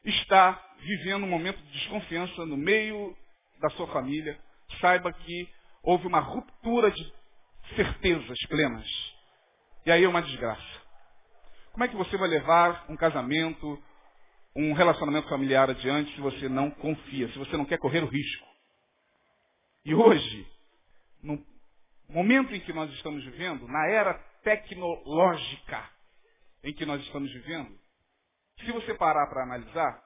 está 0.06 0.54
vivendo 0.80 1.24
um 1.24 1.30
momento 1.30 1.62
de 1.62 1.72
desconfiança 1.72 2.46
no 2.46 2.58
meio 2.58 3.18
da 3.60 3.70
sua 3.72 3.88
família, 3.88 4.40
saiba 4.80 5.12
que 5.12 5.50
houve 5.82 6.06
uma 6.06 6.20
ruptura 6.20 6.92
de 6.92 7.14
certezas 7.76 8.38
plenas. 8.48 8.88
E 9.86 9.92
aí 9.92 10.04
é 10.04 10.08
uma 10.08 10.22
desgraça. 10.22 10.83
Como 11.74 11.84
é 11.84 11.88
que 11.88 11.96
você 11.96 12.16
vai 12.18 12.30
levar 12.30 12.86
um 12.88 12.96
casamento, 12.96 13.82
um 14.56 14.74
relacionamento 14.74 15.28
familiar 15.28 15.72
adiante 15.72 16.14
se 16.14 16.22
você 16.22 16.48
não 16.48 16.70
confia, 16.70 17.28
se 17.30 17.40
você 17.40 17.58
não 17.58 17.66
quer 17.66 17.80
correr 17.80 18.04
o 18.04 18.08
risco? 18.08 18.48
E 19.84 19.96
hoje, 19.96 20.48
no 21.24 21.44
momento 22.08 22.54
em 22.54 22.60
que 22.60 22.72
nós 22.72 22.94
estamos 22.94 23.26
vivendo, 23.26 23.68
na 23.68 23.88
era 23.88 24.14
tecnológica 24.44 25.90
em 26.64 26.72
que 26.74 26.86
nós 26.86 27.02
estamos 27.02 27.34
vivendo, 27.34 27.76
se 28.60 28.72
você 28.72 28.94
parar 28.94 29.26
para 29.26 29.42
analisar, 29.42 30.00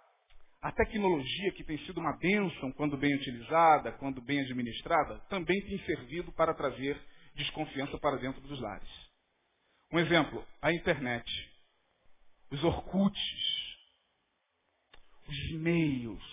a 0.61 0.71
tecnologia 0.71 1.51
que 1.51 1.65
tem 1.65 1.77
sido 1.79 1.99
uma 1.99 2.15
bênção 2.17 2.71
quando 2.71 2.95
bem 2.95 3.13
utilizada, 3.13 3.91
quando 3.91 4.21
bem 4.21 4.39
administrada, 4.39 5.19
também 5.29 5.59
tem 5.65 5.79
servido 5.79 6.31
para 6.31 6.53
trazer 6.53 6.97
desconfiança 7.35 7.97
para 7.99 8.15
dentro 8.15 8.39
dos 8.39 8.59
lares. 8.61 8.89
Um 9.91 9.99
exemplo, 9.99 10.45
a 10.61 10.71
internet, 10.73 11.29
os 12.51 12.63
orkutes, 12.63 13.77
os 15.27 15.37
e-mails, 15.51 16.23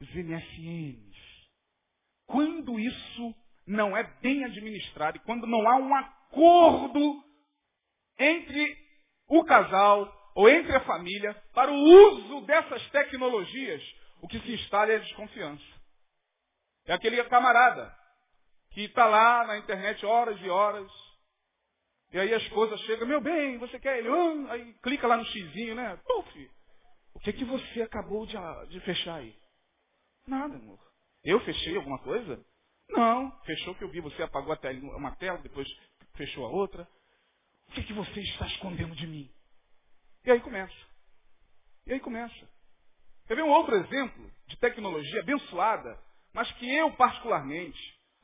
os 0.00 0.14
MSNs. 0.14 1.16
Quando 2.26 2.78
isso 2.78 3.34
não 3.66 3.96
é 3.96 4.02
bem 4.20 4.44
administrado 4.44 5.16
e 5.16 5.20
quando 5.20 5.46
não 5.46 5.66
há 5.68 5.76
um 5.76 5.94
acordo 5.94 7.24
entre 8.18 8.76
o 9.28 9.44
casal 9.44 10.32
ou 10.34 10.48
entre 10.48 10.74
a 10.74 10.84
família 10.84 11.34
para 11.54 11.72
o 11.72 11.76
uso 11.76 12.46
dessas 12.46 12.88
tecnologias, 12.90 13.82
o 14.20 14.28
que 14.28 14.38
se 14.40 14.52
instala 14.54 14.92
é 14.92 14.96
a 14.96 15.00
desconfiança. 15.00 15.64
É 16.86 16.92
aquele 16.92 17.22
camarada 17.24 17.94
que 18.72 18.84
está 18.84 19.06
lá 19.06 19.46
na 19.46 19.58
internet 19.58 20.04
horas 20.04 20.40
e 20.40 20.48
horas, 20.48 20.90
e 22.12 22.18
aí 22.18 22.34
a 22.34 22.38
esposa 22.38 22.76
chega, 22.78 23.06
meu 23.06 23.20
bem, 23.20 23.58
você 23.58 23.78
quer 23.78 23.98
ele? 23.98 24.08
Ah, 24.08 24.52
aí 24.52 24.72
clica 24.82 25.06
lá 25.06 25.16
no 25.16 25.24
xizinho, 25.26 25.74
né? 25.74 25.96
Puf, 26.04 26.50
o 27.14 27.20
que, 27.20 27.32
que 27.32 27.44
você 27.44 27.82
acabou 27.82 28.26
de, 28.26 28.36
de 28.68 28.80
fechar 28.80 29.16
aí? 29.16 29.36
Nada, 30.26 30.56
amor. 30.56 30.78
Eu 31.24 31.40
fechei 31.40 31.76
alguma 31.76 31.98
coisa? 31.98 32.44
Não, 32.88 33.30
fechou 33.42 33.74
que 33.76 33.84
eu 33.84 33.90
vi, 33.90 34.00
você 34.00 34.22
apagou 34.22 34.56
uma 34.96 35.14
tela, 35.16 35.38
depois 35.38 35.68
fechou 36.14 36.46
a 36.46 36.50
outra. 36.50 36.88
O 37.68 37.72
que, 37.72 37.84
que 37.84 37.92
você 37.92 38.20
está 38.20 38.46
escondendo 38.46 38.96
de 38.96 39.06
mim? 39.06 39.30
E 40.24 40.30
aí 40.30 40.40
começa. 40.40 40.74
E 41.86 41.92
aí 41.92 42.00
começa. 42.00 42.48
Quer 43.26 43.36
ver 43.36 43.42
um 43.42 43.50
outro 43.50 43.76
exemplo 43.76 44.30
de 44.48 44.56
tecnologia 44.56 45.20
abençoada, 45.20 45.96
mas 46.32 46.50
que 46.52 46.68
eu 46.68 46.92
particularmente, 46.94 47.78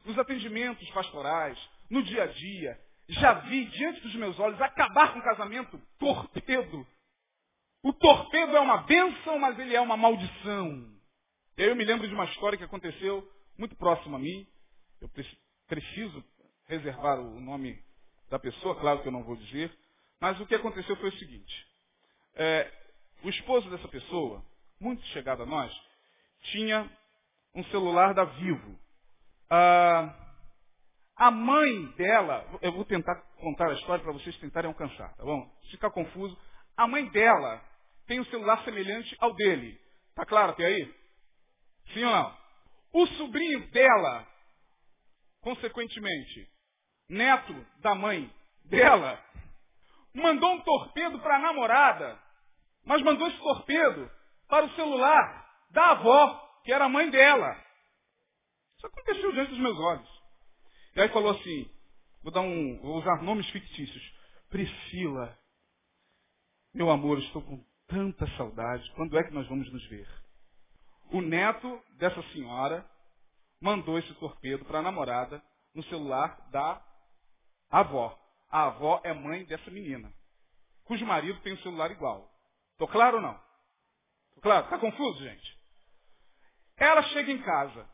nos 0.05 0.19
atendimentos 0.19 0.91
pastorais, 0.91 1.57
no 1.89 2.03
dia 2.03 2.25
a 2.25 2.27
dia, 2.27 2.86
já 3.09 3.35
vi 3.35 3.67
diante 3.67 4.01
dos 4.01 4.15
meus 4.15 4.39
olhos 4.39 4.61
acabar 4.61 5.13
com 5.13 5.21
o 5.21 5.25
casamento 5.25 5.81
torpedo. 5.99 6.87
O 7.83 7.93
torpedo 7.93 8.57
é 8.57 8.61
uma 8.61 8.79
bênção, 8.79 9.39
mas 9.39 9.59
ele 9.59 9.75
é 9.75 9.81
uma 9.81 9.97
maldição. 9.97 10.93
Eu 11.57 11.77
me 11.77 11.85
lembro 11.85 12.09
de 12.09 12.15
uma 12.15 12.25
história 12.25 12.59
que 12.59 12.65
aconteceu 12.65 13.27
muito 13.57 13.77
próximo 13.77 14.17
a 14.17 14.19
mim. 14.19 14.47
Eu 15.01 15.09
preciso 15.69 16.25
reservar 16.67 17.21
o 17.21 17.41
nome 17.41 17.81
da 18.29 18.39
pessoa, 18.39 18.75
claro 18.81 19.01
que 19.03 19.09
eu 19.09 19.13
não 19.13 19.23
vou 19.23 19.37
dizer. 19.37 19.73
Mas 20.21 20.41
o 20.41 20.47
que 20.47 20.55
aconteceu 20.55 20.97
foi 20.97 21.11
o 21.11 21.19
seguinte. 21.19 21.67
É, 22.35 22.73
o 23.23 23.29
esposo 23.29 23.71
dessa 23.71 23.89
pessoa, 23.89 24.45
muito 24.81 25.03
chegado 25.07 25.43
a 25.43 25.47
nós, 25.47 25.73
tinha 26.51 26.91
um 27.55 27.65
celular 27.67 28.15
da 28.15 28.25
Vivo. 28.25 28.79
Ah, 29.49 30.26
a 31.17 31.31
mãe 31.31 31.87
dela, 31.97 32.47
eu 32.63 32.73
vou 32.73 32.85
tentar 32.85 33.15
contar 33.41 33.71
a 33.71 33.75
história 33.75 34.03
para 34.03 34.13
vocês 34.13 34.37
tentarem 34.39 34.69
alcançar, 34.69 35.15
tá 35.17 35.25
bom? 35.25 35.51
Se 35.65 35.73
ficar 35.73 35.91
confuso, 35.91 36.37
a 36.77 36.87
mãe 36.87 37.09
dela 37.11 37.63
tem 38.07 38.21
um 38.21 38.25
celular 38.27 38.63
semelhante 38.65 39.17
ao 39.19 39.35
dele. 39.35 39.81
Tá 40.15 40.25
claro 40.25 40.53
até 40.53 40.67
aí? 40.67 40.95
Sim 41.93 42.05
ou 42.05 42.11
não? 42.11 42.39
O 42.93 43.07
sobrinho 43.09 43.71
dela, 43.71 44.27
consequentemente, 45.41 46.49
neto 47.09 47.67
da 47.81 47.95
mãe 47.95 48.31
dela, 48.65 49.23
mandou 50.15 50.53
um 50.55 50.61
torpedo 50.61 51.19
para 51.21 51.37
a 51.37 51.41
namorada 51.41 52.27
mas 52.87 53.03
mandou 53.03 53.27
esse 53.27 53.39
torpedo 53.39 54.11
para 54.49 54.65
o 54.65 54.75
celular 54.77 55.45
da 55.71 55.91
avó, 55.91 56.61
que 56.65 56.73
era 56.73 56.85
a 56.85 56.89
mãe 56.89 57.11
dela. 57.11 57.61
Isso 58.77 58.87
aconteceu 58.87 59.33
diante 59.33 59.51
dos 59.51 59.59
meus 59.59 59.79
olhos. 59.79 60.16
E 60.97 61.01
aí 61.03 61.11
falou 61.11 61.33
assim, 61.33 61.71
vou 62.23 62.33
dar 62.33 62.41
um, 62.41 62.79
vou 62.81 62.97
usar 62.97 63.23
nomes 63.23 63.47
fictícios. 63.51 64.15
Priscila, 64.49 65.39
meu 66.73 66.89
amor, 66.91 67.19
estou 67.19 67.43
com 67.43 67.63
tanta 67.87 68.27
saudade. 68.39 68.91
Quando 68.93 69.19
é 69.19 69.23
que 69.23 69.35
nós 69.35 69.47
vamos 69.47 69.71
nos 69.71 69.87
ver? 69.89 70.09
O 71.11 71.21
neto 71.21 71.83
dessa 71.99 72.23
senhora 72.33 72.89
mandou 73.61 73.99
esse 73.99 74.15
torpedo 74.15 74.65
para 74.65 74.79
a 74.79 74.83
namorada 74.83 75.43
no 75.75 75.83
celular 75.85 76.49
da 76.51 76.83
avó. 77.69 78.19
A 78.49 78.65
avó 78.65 78.99
é 79.05 79.13
mãe 79.13 79.45
dessa 79.45 79.71
menina, 79.71 80.11
cujo 80.85 81.05
marido 81.05 81.39
tem 81.43 81.53
um 81.53 81.59
celular 81.59 81.91
igual. 81.91 82.33
Estou 82.73 82.89
claro 82.89 83.17
ou 83.17 83.23
não? 83.23 83.35
Estou 84.29 84.45
claro? 84.45 84.65
Está 84.65 84.79
confuso, 84.79 85.23
gente? 85.23 85.59
Ela 86.79 87.03
chega 87.03 87.31
em 87.31 87.43
casa. 87.43 87.87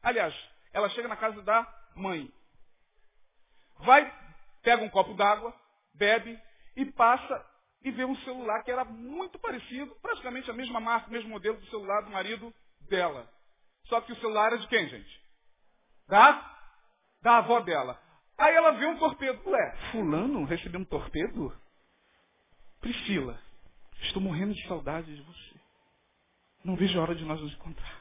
Aliás, 0.00 0.34
ela 0.72 0.88
chega 0.90 1.08
na 1.08 1.16
casa 1.16 1.42
da 1.42 1.79
mãe. 1.94 2.30
Vai, 3.78 4.12
pega 4.62 4.82
um 4.82 4.90
copo 4.90 5.14
d'água, 5.14 5.54
bebe 5.94 6.38
e 6.76 6.84
passa 6.86 7.46
e 7.82 7.90
vê 7.90 8.04
um 8.04 8.16
celular 8.16 8.62
que 8.62 8.70
era 8.70 8.84
muito 8.84 9.38
parecido, 9.38 9.94
praticamente 10.02 10.50
a 10.50 10.54
mesma 10.54 10.80
marca, 10.80 11.08
o 11.08 11.12
mesmo 11.12 11.30
modelo 11.30 11.58
do 11.58 11.66
celular 11.66 12.02
do 12.02 12.10
marido 12.10 12.54
dela. 12.88 13.28
Só 13.86 14.00
que 14.00 14.12
o 14.12 14.16
celular 14.16 14.48
era 14.52 14.58
de 14.58 14.68
quem, 14.68 14.88
gente? 14.88 15.20
Da? 16.06 16.58
Da 17.22 17.38
avó 17.38 17.60
dela. 17.60 18.00
Aí 18.36 18.54
ela 18.54 18.72
vê 18.72 18.86
um 18.86 18.98
torpedo. 18.98 19.48
Ué, 19.48 19.76
fulano 19.92 20.44
recebeu 20.44 20.80
um 20.80 20.84
torpedo? 20.84 21.54
Priscila. 22.80 23.38
Estou 24.02 24.22
morrendo 24.22 24.54
de 24.54 24.66
saudade 24.66 25.14
de 25.14 25.22
você. 25.22 25.60
Não 26.64 26.76
vejo 26.76 26.98
a 26.98 27.02
hora 27.02 27.14
de 27.14 27.24
nós 27.24 27.40
nos 27.40 27.52
encontrarmos. 27.52 28.00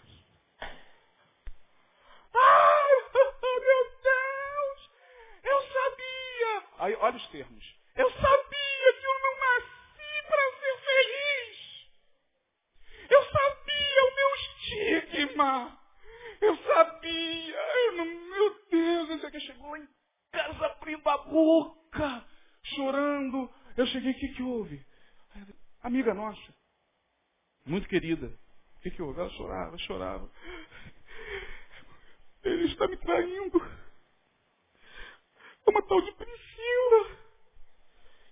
Ai, 2.36 2.90
meu 3.14 3.84
Deus! 4.04 4.92
Eu 5.44 5.62
sabia! 5.62 6.69
Aí, 6.80 6.96
olha 6.96 7.18
os 7.18 7.28
termos. 7.28 7.76
Eu 7.96 8.10
sabia 8.12 8.94
que 9.00 9.06
eu 9.06 9.20
não 9.22 9.40
nasci 9.40 10.28
para 10.28 10.52
ser 10.60 10.78
feliz. 10.86 11.90
Eu 13.10 13.24
sabia 13.26 14.04
o 14.06 14.16
meu 14.16 14.36
estigma. 14.36 15.80
Eu 16.42 16.58
sabia. 16.58 17.58
Eu 17.58 17.92
não, 17.94 18.06
meu 18.06 18.66
Deus, 18.72 19.10
esse 19.10 19.26
aqui 19.26 19.40
chegou 19.42 19.76
em 19.76 19.88
casa 20.32 20.66
abrindo 20.68 21.08
a 21.10 21.18
boca, 21.18 22.26
chorando. 22.64 23.54
Eu 23.76 23.86
cheguei, 23.88 24.12
o 24.12 24.16
que, 24.20 24.30
que 24.30 24.44
houve? 24.44 24.86
amiga 25.82 26.14
nossa, 26.14 26.54
muito 27.66 27.88
querida. 27.88 28.28
O 28.78 28.82
que, 28.82 28.92
que 28.92 29.02
houve? 29.02 29.20
Ela 29.20 29.30
chorava, 29.32 29.78
chorava. 29.80 30.32
Ele 32.44 32.66
está 32.66 32.88
me 32.88 32.98
traindo. 32.98 33.60
É 35.70 35.72
uma 35.72 35.84
tal 35.84 36.02
de 36.02 36.12
Priscila. 36.14 37.18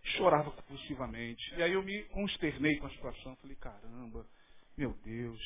Chorava 0.01 0.49
compulsivamente. 0.49 1.53
E 1.55 1.61
aí 1.61 1.73
eu 1.73 1.83
me 1.83 2.03
consternei 2.05 2.77
com 2.79 2.87
a 2.87 2.89
situação. 2.89 3.35
Falei, 3.35 3.55
caramba, 3.57 4.25
meu 4.75 4.91
Deus, 5.03 5.39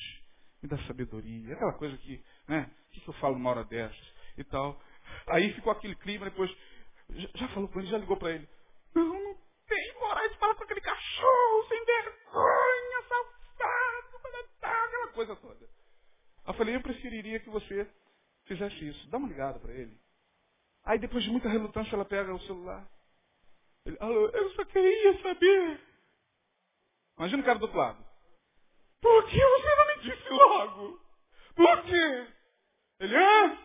me 0.64 0.70
dá 0.70 0.78
sabedoria. 0.88 1.54
Aquela 1.54 1.74
coisa 1.74 1.98
que, 1.98 2.24
né? 2.48 2.72
O 2.88 2.92
que, 2.92 3.06
eu 3.06 3.14
falo 3.16 3.34
numa 3.34 3.50
hora 3.50 3.66
dessas? 3.66 4.14
E 4.38 4.44
tal. 4.46 4.82
Aí 5.28 5.54
ficou 5.54 5.74
aquele 5.74 5.96
clima, 5.96 6.30
depois. 6.30 6.50
Já, 7.10 7.28
já 7.36 7.48
falou 7.50 7.68
com 7.68 7.82
ele, 7.82 7.90
já 7.90 7.98
ligou 7.98 8.16
para 8.16 8.32
ele. 8.32 8.48
Não, 8.96 9.04
não 9.04 9.38
tem 9.68 9.94
coragem 9.96 10.32
de 10.32 10.38
falar 10.38 10.56
com 10.56 10.64
aquele 10.64 10.82
cachorro 10.82 11.68
sem 11.68 11.86
vergonha, 11.86 13.02
safado, 13.10 14.18
aquela 14.62 15.08
coisa 15.10 15.36
toda. 15.36 15.70
Eu 16.48 16.54
falei, 16.54 16.76
eu 16.78 16.82
preferiria 16.82 17.40
que 17.42 17.50
você 17.50 17.86
fizesse 18.46 18.88
isso. 18.88 19.10
Dá 19.10 19.18
uma 19.18 19.28
ligada 19.28 19.60
para 19.60 19.74
ele. 19.74 20.00
Aí 20.84 21.00
depois 21.00 21.24
de 21.24 21.30
muita 21.30 21.50
relutância 21.50 21.96
ela 21.96 22.06
pega 22.06 22.34
o 22.34 22.40
celular. 22.42 22.88
Ele, 23.86 23.98
alô, 24.00 24.28
eu 24.30 24.52
só 24.52 24.66
queria 24.66 25.22
saber. 25.22 25.82
Imagina 27.18 27.42
o 27.42 27.46
cara 27.46 27.60
do 27.60 27.64
outro 27.64 27.78
lado. 27.78 28.06
Por 29.02 29.28
que 29.28 29.40
você 29.40 29.76
não 29.76 29.88
me 29.88 30.04
disse 30.04 30.30
logo? 30.30 31.02
Por 31.56 31.84
quê? 31.84 32.28
Ele, 33.00 33.16
hã? 33.16 33.58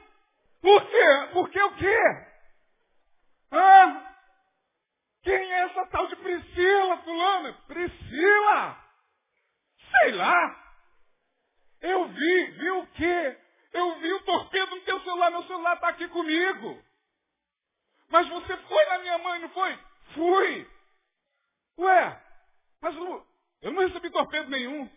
Por 0.61 0.87
quê? 0.89 1.29
Por 1.33 1.51
que 1.51 1.63
o 1.63 1.77
quê? 1.77 1.99
Hã? 3.53 4.07
Quem 5.23 5.53
é 5.53 5.65
essa 5.65 5.87
tal 5.87 6.07
de 6.07 6.17
Priscila, 6.17 6.99
fulana? 6.99 7.53
Priscila! 7.67 8.85
Sei 9.91 10.13
lá. 10.13 10.65
Eu 11.81 12.09
vi, 12.09 12.45
vi 12.53 12.71
o 12.71 12.87
quê? 12.89 13.39
Eu 13.73 13.99
vi 13.99 14.13
o 14.13 14.25
torpedo 14.25 14.77
no 14.77 14.83
teu 14.83 15.01
celular, 15.01 15.31
meu 15.31 15.43
celular 15.45 15.75
está 15.75 15.89
aqui 15.89 16.09
comigo. 16.09 16.83
Mas 18.09 18.29
você 18.29 18.57
foi 18.57 18.85
na 18.87 18.99
minha 18.99 19.19
mãe, 19.19 19.41
não 19.41 19.49
foi? 19.51 19.79
Fui. 20.15 20.71
Ué, 21.79 22.23
mas 22.81 22.95
eu 22.97 23.73
não 23.73 23.87
recebi 23.87 24.11
torpedo 24.11 24.51
nenhum. 24.51 24.89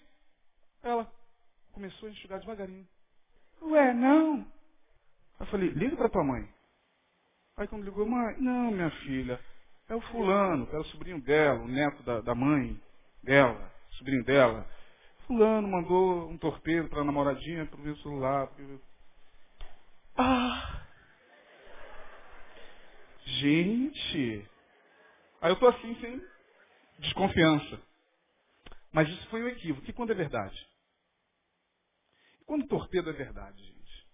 Ela 0.84 1.12
começou 1.74 2.08
a 2.08 2.12
enxugar 2.12 2.40
devagarinho. 2.40 2.88
Ué, 3.62 3.94
não. 3.94 4.46
Eu 5.40 5.46
falei, 5.48 5.70
liga 5.70 5.96
para 5.96 6.10
tua 6.10 6.24
mãe. 6.24 6.48
Aí 7.58 7.68
quando 7.68 7.84
ligou, 7.84 8.06
mãe, 8.06 8.36
não, 8.40 8.72
minha 8.72 8.92
filha, 9.02 9.40
é 9.90 9.96
o 9.96 10.02
fulano, 10.02 10.66
que 10.66 10.72
era 10.72 10.82
o 10.82 10.86
sobrinho 10.88 11.22
dela, 11.22 11.60
o 11.60 11.68
neto 11.68 12.02
da, 12.04 12.22
da 12.22 12.36
mãe 12.36 12.80
dela, 13.24 13.72
sobrinho 13.92 14.24
dela. 14.24 14.66
Fulano 15.28 15.68
mandou 15.68 16.30
um 16.30 16.38
torpedo 16.38 16.90
para 16.90 17.02
a 17.02 17.04
namoradinha 17.04 17.66
para 17.66 17.80
o 17.80 17.98
celular. 17.98 18.48
Porque... 18.48 18.80
Ah! 20.18 20.89
Gente! 23.38 24.50
Aí 25.42 25.52
eu 25.52 25.60
tô 25.60 25.68
assim, 25.68 25.96
sem 26.02 26.22
desconfiança. 27.00 27.82
Mas 28.92 29.08
isso 29.10 29.28
foi 29.30 29.44
um 29.44 29.48
equívoco. 29.48 29.90
E 29.90 29.94
quando 29.94 30.12
é 30.12 30.16
verdade? 30.16 30.68
E 32.42 32.46
quando 32.46 32.68
torpedo 32.68 33.10
é 33.10 33.14
verdade, 33.14 33.62
gente? 33.64 34.08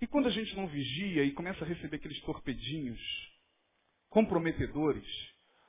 E 0.00 0.06
quando 0.06 0.28
a 0.28 0.30
gente 0.30 0.54
não 0.54 0.68
vigia 0.68 1.24
e 1.24 1.32
começa 1.32 1.64
a 1.64 1.68
receber 1.68 1.96
aqueles 1.96 2.20
torpedinhos 2.20 3.00
comprometedores 4.10 5.06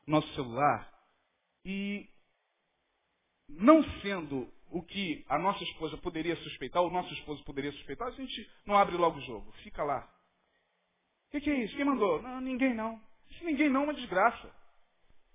no 0.06 0.15
nosso 0.15 0.34
celular 0.36 0.91
e 1.63 2.10
não 3.47 3.84
sendo 4.01 4.51
o 4.69 4.84
que 4.84 5.25
a 5.30 5.39
nossa 5.39 5.63
esposa 5.63 5.97
poderia 5.97 6.36
suspeitar, 6.38 6.82
ou 6.82 6.89
o 6.89 6.93
nosso 6.93 7.13
esposo 7.13 7.43
poderia 7.45 7.71
suspeitar, 7.71 8.10
a 8.10 8.12
gente 8.12 8.49
não 8.65 8.77
abre 8.77 8.97
logo 8.97 9.17
o 9.17 9.21
jogo, 9.21 9.51
fica 9.63 9.84
lá. 9.84 10.13
O 11.28 11.32
que, 11.32 11.42
que, 11.42 11.50
é 11.50 11.63
isso? 11.63 11.76
Quem 11.76 11.86
mandou? 11.86 12.22
Não, 12.22 12.40
ninguém 12.42 12.74
não. 12.74 13.02
Se 13.38 13.44
ninguém 13.44 13.70
não, 13.70 13.82
é 13.82 13.84
uma 13.86 13.94
desgraça. 13.94 14.52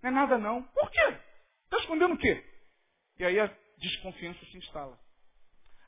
Não 0.03 0.11
é 0.11 0.13
nada 0.13 0.39
não. 0.39 0.63
Por 0.63 0.91
quê? 0.91 1.19
Está 1.65 1.79
escondendo 1.79 2.15
o 2.15 2.19
quê? 2.19 2.45
E 3.19 3.25
aí 3.25 3.39
a 3.39 3.55
desconfiança 3.79 4.45
se 4.47 4.57
instala. 4.57 4.99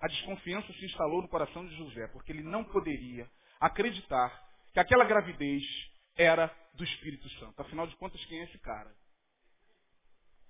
A 0.00 0.06
desconfiança 0.06 0.72
se 0.74 0.84
instalou 0.84 1.22
no 1.22 1.28
coração 1.28 1.66
de 1.66 1.74
José, 1.76 2.06
porque 2.08 2.30
ele 2.32 2.42
não 2.42 2.62
poderia 2.64 3.28
acreditar 3.58 4.30
que 4.72 4.80
aquela 4.80 5.04
gravidez 5.04 5.62
era 6.16 6.54
do 6.74 6.84
Espírito 6.84 7.28
Santo. 7.38 7.60
Afinal 7.60 7.86
de 7.86 7.96
contas, 7.96 8.22
quem 8.26 8.40
é 8.40 8.44
esse 8.44 8.58
cara? 8.58 8.94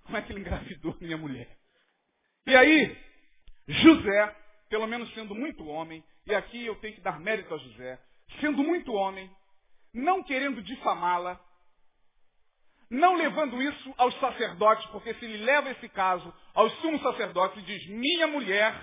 Como 0.03 0.17
é 0.17 0.23
que 0.23 0.33
ele 0.33 0.40
engravidou 0.40 0.97
minha 1.01 1.17
mulher? 1.17 1.49
E 2.47 2.57
aí, 2.57 2.99
José, 3.69 4.37
pelo 4.69 4.87
menos 4.87 5.12
sendo 5.14 5.35
muito 5.35 5.64
homem, 5.67 6.05
e 6.27 6.35
aqui 6.35 6.67
eu 6.67 6.77
tenho 6.77 6.95
que 6.95 7.01
dar 7.01 7.21
mérito 7.21 7.55
a 7.55 7.59
José, 7.59 7.99
sendo 8.40 8.62
muito 8.62 8.93
homem, 8.93 9.31
não 9.94 10.24
querendo 10.24 10.61
difamá-la, 10.61 11.40
não 12.90 13.14
levando 13.14 13.62
isso 13.62 13.94
aos 13.96 14.14
sacerdotes, 14.18 14.85
porque 14.87 15.14
se 15.14 15.24
ele 15.24 15.38
leva 15.38 15.70
esse 15.70 15.88
caso 15.88 16.35
aos 16.52 16.72
sumos 16.80 17.00
sacerdotes 17.02 17.62
e 17.62 17.66
diz, 17.66 17.87
minha 17.88 18.26
mulher 18.26 18.74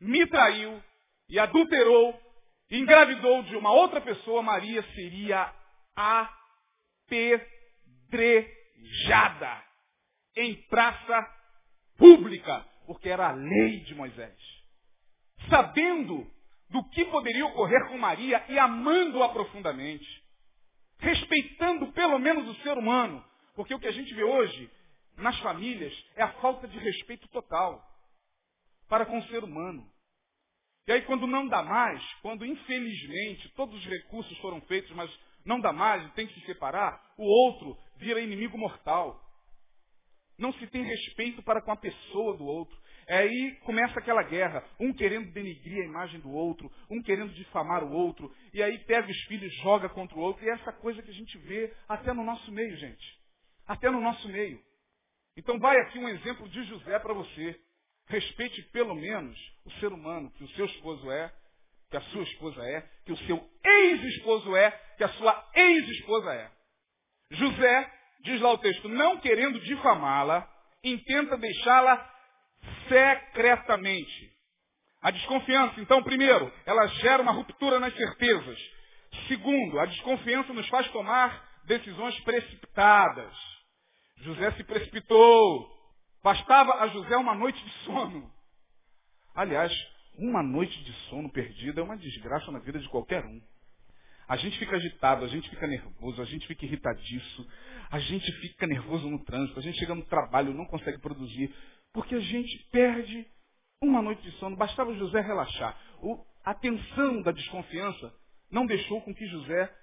me 0.00 0.26
traiu 0.26 0.82
e 1.28 1.38
adulterou, 1.38 2.18
engravidou 2.70 3.42
de 3.44 3.56
uma 3.56 3.72
outra 3.72 4.00
pessoa, 4.00 4.42
Maria 4.42 4.82
seria 4.94 5.52
apedrejada 7.06 9.64
em 10.36 10.54
praça 10.68 11.28
pública, 11.98 12.64
porque 12.86 13.08
era 13.08 13.28
a 13.28 13.32
lei 13.32 13.80
de 13.80 13.94
Moisés. 13.94 14.36
Sabendo 15.48 16.26
do 16.70 16.88
que 16.90 17.04
poderia 17.06 17.46
ocorrer 17.46 17.88
com 17.88 17.98
Maria 17.98 18.44
e 18.48 18.58
amando-a 18.58 19.28
profundamente, 19.30 20.19
respeitando 21.00 21.92
pelo 21.92 22.18
menos 22.18 22.48
o 22.48 22.62
ser 22.62 22.76
humano, 22.76 23.24
porque 23.54 23.74
o 23.74 23.78
que 23.78 23.88
a 23.88 23.92
gente 23.92 24.14
vê 24.14 24.22
hoje 24.22 24.70
nas 25.16 25.38
famílias 25.40 25.92
é 26.16 26.22
a 26.22 26.32
falta 26.34 26.66
de 26.68 26.78
respeito 26.78 27.28
total 27.28 27.82
para 28.88 29.06
com 29.06 29.18
o 29.18 29.26
ser 29.28 29.44
humano. 29.44 29.88
E 30.86 30.92
aí, 30.92 31.02
quando 31.02 31.26
não 31.26 31.46
dá 31.46 31.62
mais, 31.62 32.02
quando 32.22 32.44
infelizmente 32.44 33.48
todos 33.50 33.76
os 33.76 33.86
recursos 33.86 34.36
foram 34.38 34.60
feitos, 34.62 34.90
mas 34.92 35.10
não 35.44 35.60
dá 35.60 35.72
mais 35.72 36.04
e 36.04 36.12
tem 36.14 36.26
que 36.26 36.34
se 36.40 36.46
separar, 36.46 37.00
o 37.16 37.24
outro 37.24 37.78
vira 37.96 38.20
inimigo 38.20 38.58
mortal. 38.58 39.20
Não 40.36 40.52
se 40.54 40.66
tem 40.68 40.82
respeito 40.82 41.42
para 41.42 41.62
com 41.62 41.70
a 41.70 41.76
pessoa 41.76 42.36
do 42.36 42.44
outro. 42.44 42.79
É 43.10 43.16
aí 43.18 43.56
começa 43.64 43.98
aquela 43.98 44.22
guerra, 44.22 44.64
um 44.78 44.92
querendo 44.92 45.32
denigrir 45.32 45.82
a 45.82 45.84
imagem 45.84 46.20
do 46.20 46.30
outro, 46.30 46.70
um 46.88 47.02
querendo 47.02 47.34
difamar 47.34 47.82
o 47.82 47.90
outro, 47.90 48.32
e 48.54 48.62
aí 48.62 48.78
pega 48.84 49.10
os 49.10 49.20
filhos, 49.22 49.52
joga 49.56 49.88
contra 49.88 50.16
o 50.16 50.20
outro, 50.20 50.44
e 50.44 50.48
é 50.48 50.52
essa 50.52 50.72
coisa 50.74 51.02
que 51.02 51.10
a 51.10 51.14
gente 51.14 51.36
vê 51.38 51.74
até 51.88 52.12
no 52.12 52.22
nosso 52.22 52.52
meio, 52.52 52.76
gente. 52.76 53.18
Até 53.66 53.90
no 53.90 54.00
nosso 54.00 54.28
meio. 54.28 54.62
Então 55.36 55.58
vai 55.58 55.76
aqui 55.78 55.98
um 55.98 56.08
exemplo 56.08 56.48
de 56.50 56.62
José 56.62 57.00
para 57.00 57.12
você. 57.12 57.60
Respeite 58.06 58.62
pelo 58.70 58.94
menos 58.94 59.36
o 59.64 59.72
ser 59.80 59.92
humano 59.92 60.30
que 60.30 60.44
o 60.44 60.48
seu 60.50 60.66
esposo 60.66 61.10
é, 61.10 61.34
que 61.90 61.96
a 61.96 62.00
sua 62.02 62.22
esposa 62.22 62.62
é, 62.62 62.80
que 63.04 63.12
o 63.12 63.16
seu 63.26 63.44
ex-esposo 63.64 64.54
é, 64.54 64.70
que 64.96 65.02
a 65.02 65.08
sua 65.08 65.50
ex-esposa 65.56 66.32
é. 66.32 66.50
José, 67.32 67.92
diz 68.20 68.40
lá 68.40 68.52
o 68.52 68.58
texto, 68.58 68.88
não 68.88 69.18
querendo 69.18 69.58
difamá-la, 69.58 70.48
intenta 70.84 71.36
deixá-la 71.36 72.09
secretamente. 72.88 74.30
A 75.02 75.10
desconfiança, 75.10 75.80
então, 75.80 76.02
primeiro, 76.02 76.52
ela 76.66 76.86
gera 76.86 77.22
uma 77.22 77.32
ruptura 77.32 77.80
nas 77.80 77.94
certezas. 77.94 78.58
Segundo, 79.28 79.78
a 79.80 79.86
desconfiança 79.86 80.52
nos 80.52 80.68
faz 80.68 80.88
tomar 80.88 81.48
decisões 81.64 82.18
precipitadas. 82.20 83.34
José 84.18 84.52
se 84.52 84.64
precipitou. 84.64 85.68
Bastava 86.22 86.82
a 86.82 86.88
José 86.88 87.16
uma 87.16 87.34
noite 87.34 87.62
de 87.64 87.70
sono. 87.84 88.30
Aliás, 89.34 89.72
uma 90.18 90.42
noite 90.42 90.78
de 90.84 90.92
sono 91.08 91.30
perdida 91.32 91.80
é 91.80 91.84
uma 91.84 91.96
desgraça 91.96 92.50
na 92.52 92.58
vida 92.58 92.78
de 92.78 92.88
qualquer 92.88 93.24
um. 93.24 93.40
A 94.28 94.36
gente 94.36 94.58
fica 94.58 94.76
agitado, 94.76 95.24
a 95.24 95.28
gente 95.28 95.48
fica 95.48 95.66
nervoso, 95.66 96.22
a 96.22 96.24
gente 96.24 96.46
fica 96.46 96.64
irritadiço, 96.64 97.48
a 97.90 97.98
gente 97.98 98.30
fica 98.40 98.66
nervoso 98.66 99.08
no 99.08 99.24
trânsito, 99.24 99.58
a 99.58 99.62
gente 99.62 99.78
chega 99.78 99.94
no 99.94 100.04
trabalho, 100.04 100.54
não 100.54 100.66
consegue 100.66 100.98
produzir, 100.98 101.52
porque 101.92 102.14
a 102.14 102.20
gente 102.20 102.58
perde 102.70 103.26
uma 103.82 104.02
noite 104.02 104.22
de 104.22 104.32
sono. 104.38 104.56
Bastava 104.56 104.94
José 104.94 105.20
relaxar. 105.20 105.78
O, 106.02 106.24
a 106.44 106.54
tensão 106.54 107.22
da 107.22 107.32
desconfiança 107.32 108.14
não 108.50 108.66
deixou 108.66 109.00
com 109.02 109.14
que 109.14 109.26
José 109.26 109.74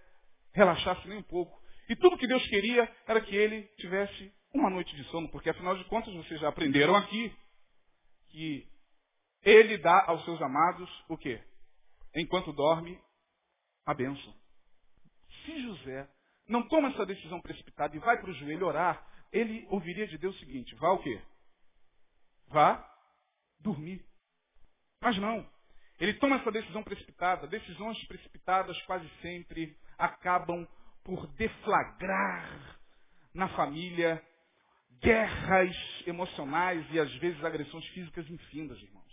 relaxasse 0.54 1.08
nem 1.08 1.20
um 1.20 1.24
pouco. 1.24 1.58
E 1.90 1.96
tudo 1.96 2.18
que 2.18 2.28
Deus 2.28 2.46
queria 2.48 2.90
era 3.06 3.22
que 3.22 3.36
ele 3.36 3.64
tivesse 3.78 4.34
uma 4.54 4.70
noite 4.70 4.96
de 4.96 5.04
sono, 5.06 5.30
porque 5.30 5.50
afinal 5.50 5.78
de 5.78 5.84
contas 5.86 6.14
vocês 6.14 6.40
já 6.40 6.50
aprenderam 6.50 6.96
aqui 6.96 7.34
que 8.30 8.68
ele 9.44 9.78
dá 9.78 10.06
aos 10.08 10.24
seus 10.26 10.42
amados 10.42 10.90
o 11.08 11.18
quê? 11.18 11.42
Enquanto 12.16 12.52
dorme, 12.52 13.00
a 13.86 13.94
bênção. 13.94 14.34
Se 15.46 15.62
José 15.62 16.10
não 16.48 16.68
toma 16.68 16.90
essa 16.90 17.06
decisão 17.06 17.40
precipitada 17.42 17.96
e 17.96 18.00
vai 18.00 18.20
para 18.20 18.30
o 18.30 18.34
joelho 18.34 18.66
orar, 18.66 19.06
ele 19.32 19.66
ouviria 19.70 20.08
de 20.08 20.18
Deus 20.18 20.36
o 20.36 20.40
seguinte, 20.40 20.76
vá 20.76 20.92
o 20.92 21.00
quê? 21.00 21.22
Vá 22.50 22.84
dormir. 23.60 24.04
Mas 25.02 25.18
não. 25.18 25.48
Ele 26.00 26.14
toma 26.16 26.38
essa 26.38 26.52
decisão 26.52 26.84
precipitada. 26.84 27.48
Decisões 27.48 28.02
precipitadas 28.08 28.80
quase 28.84 29.10
sempre 29.22 29.78
acabam 29.98 30.68
por 31.04 31.28
deflagrar 31.34 32.80
na 33.34 33.48
família 33.50 34.22
guerras 35.02 35.76
emocionais 36.06 36.86
e 36.92 37.00
às 37.00 37.14
vezes 37.16 37.44
agressões 37.44 37.86
físicas 37.90 38.30
infindas, 38.30 38.78
irmãos 38.82 39.08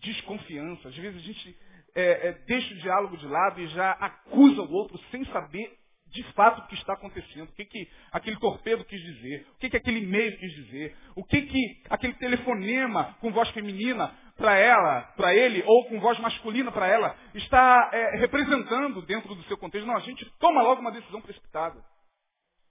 desconfiança. 0.00 0.88
Às 0.88 0.96
vezes 0.96 1.18
a 1.18 1.24
gente 1.24 1.58
é, 1.94 2.28
é, 2.28 2.32
deixa 2.46 2.74
o 2.74 2.78
diálogo 2.78 3.16
de 3.16 3.26
lado 3.26 3.60
e 3.60 3.68
já 3.68 3.92
acusa 3.92 4.62
o 4.62 4.72
outro 4.72 4.98
sem 5.10 5.24
saber 5.26 5.78
de 6.10 6.22
fato 6.32 6.60
o 6.60 6.66
que 6.66 6.74
está 6.74 6.94
acontecendo, 6.94 7.48
o 7.48 7.52
que, 7.52 7.64
que 7.64 7.88
aquele 8.12 8.36
torpedo 8.38 8.84
quis 8.84 9.00
dizer, 9.00 9.46
o 9.54 9.58
que, 9.58 9.70
que 9.70 9.76
aquele 9.76 10.00
e-mail 10.00 10.36
quis 10.38 10.52
dizer, 10.52 10.96
o 11.14 11.24
que, 11.24 11.42
que 11.42 11.82
aquele 11.88 12.14
telefonema 12.14 13.16
com 13.20 13.32
voz 13.32 13.48
feminina 13.50 14.12
para 14.36 14.56
ela, 14.56 15.02
para 15.16 15.34
ele, 15.34 15.62
ou 15.66 15.86
com 15.88 16.00
voz 16.00 16.18
masculina 16.18 16.72
para 16.72 16.88
ela, 16.88 17.16
está 17.34 17.90
é, 17.92 18.18
representando 18.18 19.02
dentro 19.02 19.34
do 19.34 19.42
seu 19.44 19.56
contexto. 19.58 19.86
Não, 19.86 19.96
a 19.96 20.00
gente 20.00 20.24
toma 20.38 20.62
logo 20.62 20.80
uma 20.80 20.92
decisão 20.92 21.20
precipitada. 21.20 21.78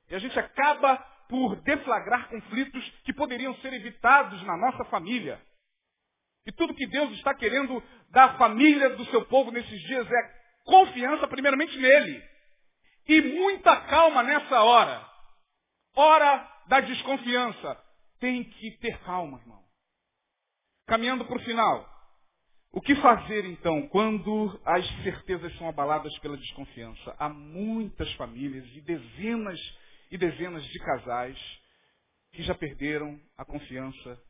E 0.09 0.15
a 0.15 0.19
gente 0.19 0.37
acaba 0.37 0.97
por 1.29 1.55
deflagrar 1.61 2.27
conflitos 2.27 2.83
que 3.03 3.13
poderiam 3.13 3.55
ser 3.57 3.71
evitados 3.71 4.41
na 4.43 4.57
nossa 4.57 4.83
família. 4.85 5.39
E 6.47 6.51
tudo 6.51 6.73
que 6.73 6.87
Deus 6.87 7.11
está 7.11 7.35
querendo 7.35 7.83
da 8.09 8.33
família 8.33 8.89
do 8.95 9.05
seu 9.05 9.23
povo 9.25 9.51
nesses 9.51 9.79
dias 9.83 10.07
é 10.11 10.39
confiança 10.65 11.27
primeiramente 11.27 11.77
nele. 11.77 12.23
E 13.09 13.21
muita 13.21 13.75
calma 13.87 14.21
nessa 14.21 14.61
hora. 14.61 15.03
Hora 15.95 16.63
da 16.67 16.79
desconfiança. 16.79 17.83
Tem 18.19 18.43
que 18.43 18.77
ter 18.77 18.99
calma, 18.99 19.39
irmão. 19.39 19.63
Caminhando 20.85 21.25
para 21.25 21.37
o 21.37 21.43
final. 21.43 21.89
O 22.71 22.79
que 22.79 22.95
fazer 22.97 23.45
então 23.45 23.87
quando 23.87 24.61
as 24.63 24.87
certezas 25.01 25.57
são 25.57 25.67
abaladas 25.67 26.15
pela 26.19 26.37
desconfiança? 26.37 27.15
Há 27.17 27.27
muitas 27.27 28.13
famílias 28.13 28.67
e 28.75 28.81
dezenas 28.81 29.59
e 30.11 30.17
dezenas 30.17 30.63
de 30.63 30.77
casais 30.77 31.59
que 32.31 32.43
já 32.43 32.53
perderam 32.53 33.19
a 33.35 33.43
confiança 33.43 34.23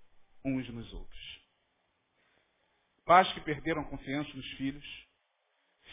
uns 0.45 0.69
nos 0.69 0.93
outros. 0.93 1.41
Pais 3.03 3.29
que 3.33 3.41
perderam 3.41 3.81
a 3.81 3.89
confiança 3.89 4.33
nos 4.33 4.47
filhos, 4.51 4.85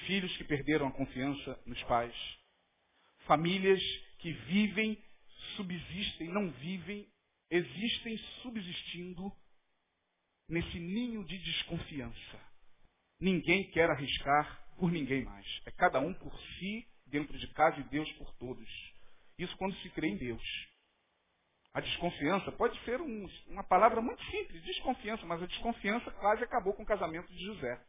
filhos 0.06 0.36
que 0.36 0.44
perderam 0.44 0.86
a 0.86 0.92
confiança 0.92 1.60
nos 1.66 1.82
pais, 1.84 2.14
famílias 3.26 3.80
que 4.18 4.32
vivem, 4.32 5.02
subsistem, 5.56 6.28
não 6.28 6.50
vivem, 6.52 7.06
existem 7.50 8.18
subsistindo 8.42 9.32
nesse 10.48 10.78
ninho 10.78 11.24
de 11.24 11.38
desconfiança. 11.38 12.40
Ninguém 13.20 13.70
quer 13.70 13.90
arriscar 13.90 14.64
por 14.76 14.90
ninguém 14.90 15.24
mais. 15.24 15.46
É 15.64 15.70
cada 15.70 15.98
um 16.00 16.12
por 16.14 16.38
si, 16.58 16.86
dentro 17.06 17.36
de 17.38 17.46
casa, 17.52 17.80
e 17.80 17.84
Deus 17.84 18.10
por 18.12 18.32
todos. 18.36 18.68
Isso 19.38 19.56
quando 19.56 19.74
se 19.76 19.90
crê 19.90 20.08
em 20.08 20.16
Deus. 20.16 20.42
A 21.72 21.80
desconfiança 21.80 22.50
pode 22.52 22.78
ser 22.84 23.00
um, 23.00 23.28
uma 23.48 23.62
palavra 23.62 24.00
muito 24.00 24.22
simples, 24.30 24.62
desconfiança, 24.62 25.26
mas 25.26 25.42
a 25.42 25.46
desconfiança 25.46 26.10
quase 26.12 26.42
acabou 26.42 26.72
com 26.72 26.82
o 26.82 26.86
casamento 26.86 27.30
de 27.32 27.44
José. 27.44 27.84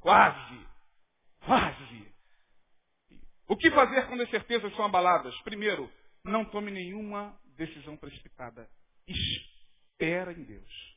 Quase. 0.00 0.66
Quase. 1.40 2.17
O 3.48 3.56
que 3.56 3.70
fazer 3.70 4.06
quando 4.06 4.22
as 4.22 4.30
certezas 4.30 4.74
são 4.76 4.84
abaladas? 4.84 5.34
Primeiro, 5.40 5.90
não 6.22 6.44
tome 6.44 6.70
nenhuma 6.70 7.34
decisão 7.56 7.96
precipitada. 7.96 8.68
Espera 9.06 10.32
em 10.32 10.44
Deus. 10.44 10.96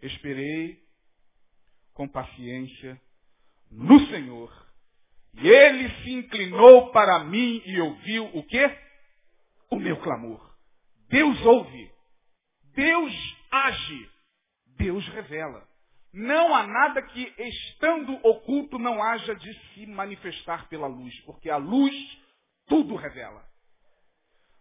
Esperei 0.00 0.80
com 1.92 2.08
paciência 2.08 3.00
no 3.70 3.98
Senhor. 4.06 4.50
E 5.34 5.48
ele 5.48 5.88
se 6.02 6.12
inclinou 6.12 6.92
para 6.92 7.24
mim 7.24 7.60
e 7.64 7.80
ouviu 7.80 8.26
o 8.36 8.46
quê? 8.46 8.78
O 9.70 9.76
meu 9.76 10.00
clamor. 10.00 10.56
Deus 11.08 11.40
ouve. 11.44 11.90
Deus 12.74 13.12
age. 13.50 14.10
Deus 14.76 15.06
revela. 15.08 15.66
Não 16.12 16.54
há 16.54 16.66
nada 16.66 17.00
que, 17.02 17.34
estando 17.38 18.14
oculto, 18.22 18.78
não 18.78 19.02
haja 19.02 19.34
de 19.34 19.54
se 19.72 19.86
manifestar 19.86 20.68
pela 20.68 20.86
luz, 20.86 21.18
porque 21.20 21.48
a 21.48 21.56
luz 21.56 21.94
tudo 22.66 22.96
revela. 22.96 23.42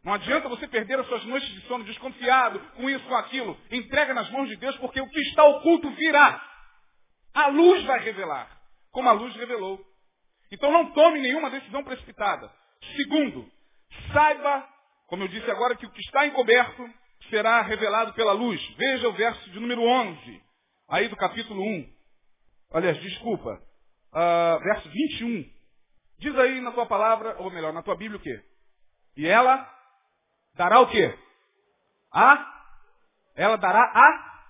Não 0.04 0.14
adianta 0.14 0.50
você 0.50 0.68
perder 0.68 1.00
as 1.00 1.08
suas 1.08 1.24
noites 1.26 1.50
de 1.50 1.62
sono 1.68 1.84
desconfiado 1.84 2.60
com 2.76 2.90
isso, 2.90 3.06
com 3.06 3.16
aquilo. 3.16 3.58
Entrega 3.70 4.14
nas 4.14 4.30
mãos 4.32 4.50
de 4.50 4.56
Deus, 4.56 4.76
porque 4.78 5.00
o 5.00 5.10
que 5.10 5.20
está 5.22 5.44
oculto 5.44 5.92
virá. 5.92 6.42
A 7.34 7.48
luz 7.48 7.84
vai 7.84 8.00
revelar, 8.00 8.50
como 8.92 9.10
a 9.10 9.14
luz 9.14 9.36
revelou. 9.36 9.80
Então 10.52 10.72
não 10.72 10.92
tome 10.92 11.20
nenhuma 11.20 11.50
decisão 11.50 11.84
precipitada. 11.84 12.52
Segundo, 12.96 13.50
saiba, 14.12 14.68
como 15.08 15.24
eu 15.24 15.28
disse 15.28 15.50
agora, 15.52 15.76
que 15.76 15.86
o 15.86 15.92
que 15.92 16.02
está 16.02 16.26
encoberto 16.26 16.90
será 17.30 17.62
revelado 17.62 18.14
pela 18.14 18.34
luz. 18.34 18.60
Veja 18.78 19.08
o 19.08 19.14
verso 19.14 19.50
de 19.52 19.60
número 19.60 19.84
11, 19.84 20.42
aí 20.92 21.08
do 21.08 21.16
capítulo 21.16 21.64
1. 21.64 21.94
Aliás, 22.74 23.02
desculpa, 23.02 23.60
uh, 24.14 24.60
verso 24.64 24.90
21. 24.90 25.52
Diz 26.20 26.36
aí 26.38 26.62
na 26.62 26.72
tua 26.72 26.86
palavra, 26.86 27.36
ou 27.40 27.50
melhor, 27.50 27.74
na 27.74 27.82
tua 27.82 27.96
Bíblia 27.96 28.20
o 28.20 28.22
quê? 28.22 28.44
E 29.18 29.28
ela 29.28 29.68
Dará 30.56 30.82
o 30.82 30.88
quê? 30.88 31.18
A? 32.12 32.64
Ela 33.36 33.56
dará 33.58 33.82
a? 33.82 34.44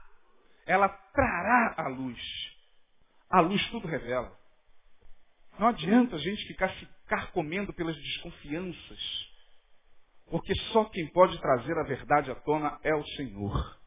Ela 0.65 0.89
trará 0.89 1.75
a 1.77 1.87
luz. 1.87 2.19
A 3.29 3.39
luz 3.41 3.65
tudo 3.69 3.87
revela. 3.87 4.35
Não 5.59 5.67
adianta 5.67 6.15
a 6.15 6.19
gente 6.19 6.47
ficar 6.47 6.69
se 6.75 6.87
carcomendo 7.07 7.73
pelas 7.73 7.95
desconfianças. 7.95 9.31
Porque 10.29 10.55
só 10.71 10.85
quem 10.85 11.07
pode 11.11 11.39
trazer 11.39 11.77
a 11.77 11.83
verdade 11.83 12.31
à 12.31 12.35
tona 12.35 12.79
é 12.83 12.95
o 12.95 13.05
Senhor. 13.15 13.80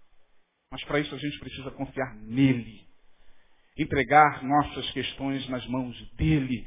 Mas 0.74 0.82
para 0.86 0.98
isso 0.98 1.14
a 1.14 1.18
gente 1.18 1.38
precisa 1.38 1.70
confiar 1.70 2.16
nele. 2.16 2.80
Entregar 3.78 4.42
nossas 4.42 4.90
questões 4.90 5.48
nas 5.48 5.64
mãos 5.68 5.96
dele. 6.16 6.66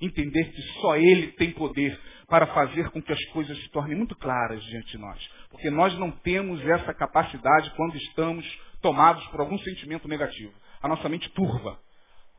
Entender 0.00 0.50
que 0.50 0.62
só 0.80 0.96
ele 0.96 1.28
tem 1.34 1.52
poder 1.52 1.96
para 2.26 2.48
fazer 2.48 2.90
com 2.90 3.00
que 3.00 3.12
as 3.12 3.24
coisas 3.26 3.56
se 3.56 3.70
tornem 3.70 3.96
muito 3.96 4.16
claras 4.16 4.60
diante 4.64 4.90
de 4.90 4.98
nós. 4.98 5.30
Porque 5.48 5.70
nós 5.70 5.96
não 5.96 6.10
temos 6.10 6.60
essa 6.66 6.92
capacidade 6.92 7.70
quando 7.76 7.96
estamos 7.98 8.44
tomados 8.82 9.24
por 9.28 9.38
algum 9.38 9.58
sentimento 9.60 10.08
negativo. 10.08 10.52
A 10.82 10.88
nossa 10.88 11.08
mente 11.08 11.28
turva. 11.30 11.78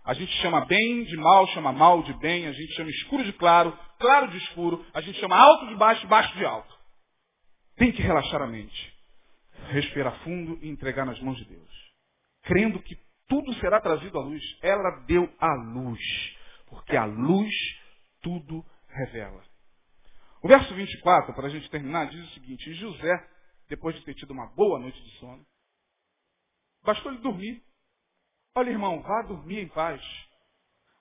A 0.03 0.13
gente 0.13 0.33
chama 0.41 0.65
bem 0.65 1.05
de 1.05 1.15
mal, 1.15 1.47
chama 1.53 1.71
mal 1.71 2.03
de 2.03 2.11
bem, 2.19 2.47
a 2.47 2.51
gente 2.51 2.73
chama 2.73 2.89
escuro 2.89 3.23
de 3.23 3.31
claro, 3.31 3.79
claro 3.97 4.27
de 4.27 4.37
escuro, 4.39 4.85
a 4.93 4.99
gente 4.99 5.17
chama 5.21 5.37
alto 5.37 5.67
de 5.67 5.75
baixo, 5.75 6.05
baixo 6.07 6.35
de 6.37 6.43
alto. 6.43 6.75
Tem 7.77 7.93
que 7.93 8.01
relaxar 8.01 8.41
a 8.41 8.47
mente, 8.47 8.94
respirar 9.69 10.23
fundo 10.23 10.57
e 10.61 10.69
entregar 10.69 11.05
nas 11.05 11.19
mãos 11.19 11.37
de 11.37 11.45
Deus. 11.45 11.93
Crendo 12.43 12.81
que 12.81 12.97
tudo 13.27 13.53
será 13.55 13.81
trazido 13.81 14.17
à 14.17 14.21
luz. 14.21 14.43
Ela 14.61 14.91
deu 15.05 15.31
a 15.39 15.53
luz, 15.55 16.01
porque 16.67 16.95
a 16.95 17.05
luz 17.05 17.53
tudo 18.21 18.65
revela. 18.87 19.43
O 20.41 20.47
verso 20.47 20.73
24, 20.75 21.33
para 21.33 21.47
a 21.47 21.49
gente 21.49 21.69
terminar, 21.69 22.09
diz 22.09 22.23
o 22.23 22.33
seguinte: 22.33 22.73
José, 22.73 23.29
depois 23.67 23.95
de 23.95 24.03
ter 24.03 24.13
tido 24.13 24.31
uma 24.31 24.47
boa 24.47 24.79
noite 24.79 25.01
de 25.01 25.09
sono, 25.17 25.45
bastou 26.83 27.11
ele 27.11 27.21
dormir. 27.21 27.63
Olha, 28.55 28.69
irmão, 28.69 29.01
vá 29.01 29.23
dormir 29.23 29.59
em 29.59 29.67
paz. 29.67 30.01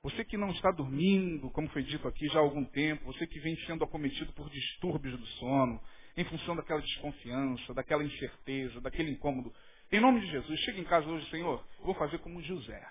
Você 0.02 0.24
que 0.24 0.36
não 0.36 0.50
está 0.50 0.70
dormindo, 0.70 1.50
como 1.50 1.68
foi 1.70 1.82
dito 1.82 2.06
aqui 2.06 2.26
já 2.28 2.38
há 2.38 2.42
algum 2.42 2.64
tempo, 2.64 3.04
você 3.04 3.26
que 3.26 3.40
vem 3.40 3.56
sendo 3.66 3.84
acometido 3.84 4.32
por 4.34 4.50
distúrbios 4.50 5.18
do 5.18 5.26
sono, 5.38 5.80
em 6.16 6.24
função 6.24 6.54
daquela 6.54 6.80
desconfiança, 6.80 7.74
daquela 7.74 8.04
incerteza, 8.04 8.80
daquele 8.80 9.10
incômodo. 9.10 9.54
Em 9.90 10.00
nome 10.00 10.20
de 10.20 10.30
Jesus, 10.30 10.60
chega 10.60 10.80
em 10.80 10.84
casa 10.84 11.06
hoje, 11.08 11.28
Senhor, 11.30 11.64
vou 11.80 11.94
fazer 11.94 12.18
como 12.18 12.42
José. 12.42 12.86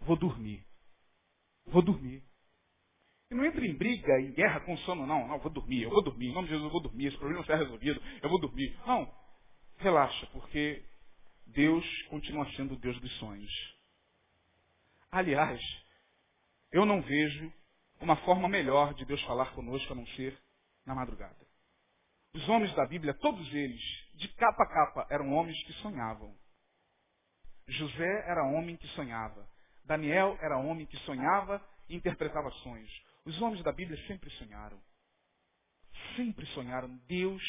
Vou 0.00 0.16
dormir. 0.16 0.64
Vou 1.66 1.82
dormir. 1.82 2.22
E 3.30 3.34
não 3.34 3.44
entra 3.44 3.64
em 3.66 3.76
briga, 3.76 4.20
em 4.20 4.32
guerra 4.32 4.60
com 4.60 4.76
sono, 4.78 5.06
não. 5.06 5.28
Não, 5.28 5.38
vou 5.38 5.52
dormir, 5.52 5.82
eu 5.82 5.90
vou 5.90 6.02
dormir. 6.02 6.28
Em 6.28 6.34
nome 6.34 6.48
de 6.48 6.54
Jesus, 6.54 6.66
eu 6.66 6.72
vou 6.72 6.80
dormir. 6.80 7.06
Esse 7.06 7.18
problema 7.18 7.44
será 7.44 7.58
resolvido. 7.58 8.02
Eu 8.22 8.28
vou 8.30 8.40
dormir. 8.40 8.74
Não. 8.86 9.12
Relaxa, 9.76 10.26
porque 10.32 10.84
Deus 11.46 11.84
continua 12.08 12.50
sendo 12.52 12.74
o 12.74 12.78
Deus 12.78 12.98
dos 13.00 13.12
sonhos. 13.18 13.78
Aliás, 15.10 15.60
eu 16.72 16.86
não 16.86 17.02
vejo 17.02 17.52
uma 18.00 18.16
forma 18.16 18.48
melhor 18.48 18.94
de 18.94 19.04
Deus 19.04 19.22
falar 19.22 19.52
conosco 19.52 19.92
a 19.92 19.96
não 19.96 20.06
ser 20.08 20.38
na 20.86 20.94
madrugada. 20.94 21.47
Os 22.38 22.48
homens 22.48 22.72
da 22.76 22.86
Bíblia, 22.86 23.12
todos 23.14 23.52
eles, 23.52 23.82
de 24.14 24.28
capa 24.28 24.62
a 24.62 24.66
capa, 24.68 25.08
eram 25.10 25.32
homens 25.32 25.60
que 25.64 25.72
sonhavam. 25.82 26.32
José 27.66 28.24
era 28.28 28.44
homem 28.44 28.76
que 28.76 28.86
sonhava. 28.88 29.44
Daniel 29.84 30.38
era 30.40 30.56
homem 30.56 30.86
que 30.86 30.96
sonhava 30.98 31.60
e 31.88 31.96
interpretava 31.96 32.48
sonhos. 32.62 32.90
Os 33.24 33.42
homens 33.42 33.64
da 33.64 33.72
Bíblia 33.72 34.00
sempre 34.06 34.30
sonharam. 34.30 34.80
Sempre 36.14 36.46
sonharam. 36.54 36.96
Deus 37.08 37.42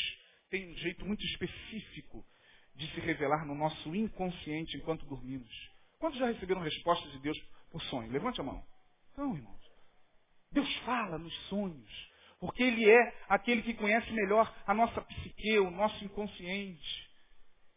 tem 0.49 0.71
um 0.71 0.77
jeito 0.77 1.05
muito 1.05 1.23
específico 1.23 2.25
de 2.73 2.91
se 2.91 2.99
revelar 2.99 3.45
no 3.45 3.53
nosso 3.53 3.95
inconsciente 3.95 4.75
enquanto 4.75 5.05
dormimos. 5.05 5.71
Quantos 5.99 6.17
já 6.17 6.25
receberam 6.25 6.61
respostas 6.61 7.11
de 7.11 7.19
Deus 7.19 7.39
por 7.69 7.81
sonho? 7.83 8.11
Levante 8.11 8.41
a 8.41 8.43
mão. 8.43 8.65
Não, 9.15 9.35
irmãos. 9.35 9.61
Deus 10.51 10.75
fala 10.77 11.19
nos 11.19 11.35
sonhos. 11.47 12.09
Porque 12.39 12.63
Ele 12.63 12.89
é 12.89 13.15
aquele 13.27 13.61
que 13.61 13.73
conhece 13.73 14.11
melhor 14.11 14.53
a 14.65 14.73
nossa 14.73 15.01
psique, 15.01 15.59
o 15.59 15.71
nosso 15.71 16.03
inconsciente. 16.05 17.09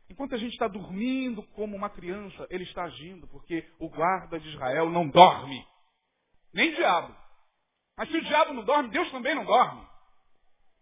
Enquanto 0.08 0.34
a 0.34 0.38
gente 0.38 0.52
está 0.52 0.68
dormindo 0.68 1.42
como 1.54 1.76
uma 1.76 1.90
criança, 1.90 2.46
Ele 2.50 2.64
está 2.64 2.84
agindo, 2.84 3.26
porque 3.28 3.68
o 3.78 3.88
guarda 3.88 4.38
de 4.38 4.48
Israel 4.50 4.90
não 4.90 5.08
dorme. 5.08 5.66
Nem 6.52 6.74
diabo. 6.74 7.16
Mas 7.96 8.08
se 8.10 8.16
o 8.16 8.24
diabo 8.24 8.52
não 8.52 8.64
dorme, 8.64 8.90
Deus 8.90 9.10
também 9.10 9.34
não 9.34 9.44
dorme. 9.44 9.86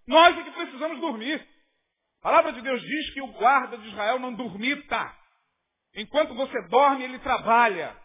Nós 0.06 0.36
é 0.36 0.42
que 0.42 0.50
precisamos 0.50 1.00
dormir. 1.00 1.46
A 2.20 2.22
palavra 2.22 2.52
de 2.52 2.60
Deus 2.60 2.82
diz 2.82 3.14
que 3.14 3.22
o 3.22 3.32
guarda 3.32 3.78
de 3.78 3.88
Israel 3.88 4.18
não 4.18 4.34
dormita. 4.34 5.16
Enquanto 5.94 6.34
você 6.34 6.60
dorme, 6.68 7.04
ele 7.04 7.18
trabalha. 7.20 7.96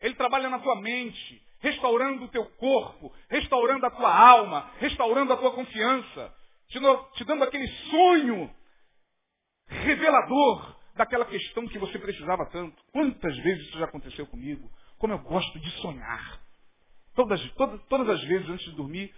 Ele 0.00 0.14
trabalha 0.14 0.48
na 0.48 0.58
tua 0.58 0.80
mente, 0.80 1.45
restaurando 1.60 2.24
o 2.24 2.28
teu 2.28 2.44
corpo, 2.56 3.14
restaurando 3.28 3.86
a 3.86 3.90
tua 3.90 4.14
alma, 4.14 4.70
restaurando 4.78 5.32
a 5.32 5.36
tua 5.36 5.52
confiança, 5.52 6.34
te, 6.68 7.24
dando 7.24 7.44
aquele 7.44 7.68
sonho 7.90 8.54
revelador 9.68 10.76
daquela 10.94 11.24
questão 11.24 11.66
que 11.68 11.78
você 11.78 11.98
precisava 11.98 12.46
tanto. 12.46 12.82
Quantas 12.92 13.36
vezes 13.38 13.68
isso 13.68 13.78
já 13.78 13.86
aconteceu 13.86 14.26
comigo? 14.26 14.70
Como 14.98 15.12
eu 15.12 15.18
gosto 15.18 15.58
de 15.58 15.70
sonhar. 15.80 16.40
Todas, 17.14 17.40
todas, 17.52 17.82
todas 17.84 18.08
as 18.08 18.22
vezes 18.24 18.48
antes 18.48 18.64
de 18.66 18.76
dormir, 18.76 19.14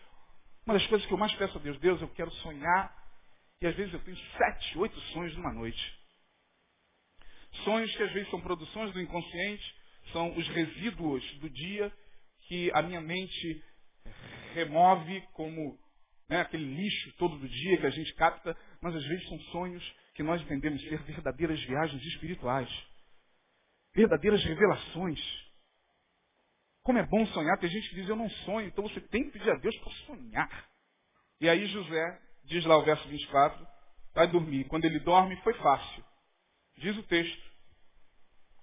uma 0.64 0.74
das 0.74 0.86
coisas 0.86 1.06
que 1.06 1.12
eu 1.12 1.18
mais 1.18 1.34
peço 1.34 1.56
a 1.56 1.60
Deus, 1.60 1.78
Deus, 1.78 2.00
eu 2.00 2.08
quero 2.08 2.30
sonhar. 2.30 2.96
E 3.60 3.66
às 3.66 3.74
vezes 3.74 3.92
eu 3.92 4.00
tenho 4.00 4.16
sete, 4.16 4.78
oito 4.78 4.98
sonhos 5.12 5.36
numa 5.36 5.52
noite. 5.52 5.98
Sonhos 7.64 7.94
que 7.96 8.02
às 8.02 8.12
vezes 8.12 8.30
são 8.30 8.40
produções 8.40 8.92
do 8.92 9.00
inconsciente, 9.00 9.74
são 10.12 10.36
os 10.36 10.46
resíduos 10.48 11.24
do 11.38 11.50
dia 11.50 11.92
que 12.48 12.70
a 12.72 12.82
minha 12.82 13.00
mente 13.00 13.62
remove 14.54 15.20
como 15.34 15.78
né, 16.28 16.40
aquele 16.40 16.64
lixo 16.64 17.12
todo 17.18 17.38
do 17.38 17.48
dia 17.48 17.78
que 17.78 17.86
a 17.86 17.90
gente 17.90 18.12
capta, 18.14 18.56
mas 18.80 18.94
às 18.94 19.04
vezes 19.04 19.28
são 19.28 19.38
sonhos 19.52 19.96
que 20.14 20.22
nós 20.22 20.40
entendemos 20.42 20.82
ser 20.82 21.00
verdadeiras 21.02 21.62
viagens 21.64 22.02
espirituais, 22.02 22.68
verdadeiras 23.94 24.42
revelações. 24.44 25.20
Como 26.82 26.98
é 26.98 27.06
bom 27.06 27.26
sonhar, 27.26 27.58
tem 27.58 27.68
gente 27.68 27.88
que 27.90 27.96
diz 27.96 28.08
eu 28.08 28.16
não 28.16 28.30
sonho, 28.30 28.68
então 28.68 28.82
você 28.82 29.00
tem 29.00 29.24
que 29.24 29.32
pedir 29.32 29.50
a 29.50 29.58
Deus 29.58 29.76
para 29.78 29.92
sonhar. 30.06 30.68
E 31.40 31.48
aí 31.48 31.66
José, 31.66 32.20
diz 32.44 32.64
lá 32.64 32.78
o 32.78 32.84
verso 32.84 33.06
24, 33.08 33.66
vai 34.14 34.26
dormir. 34.26 34.64
Quando 34.64 34.86
ele 34.86 35.00
dorme, 35.00 35.36
foi 35.42 35.52
fácil. 35.54 36.04
Diz 36.78 36.96
o 36.96 37.02
texto, 37.02 37.50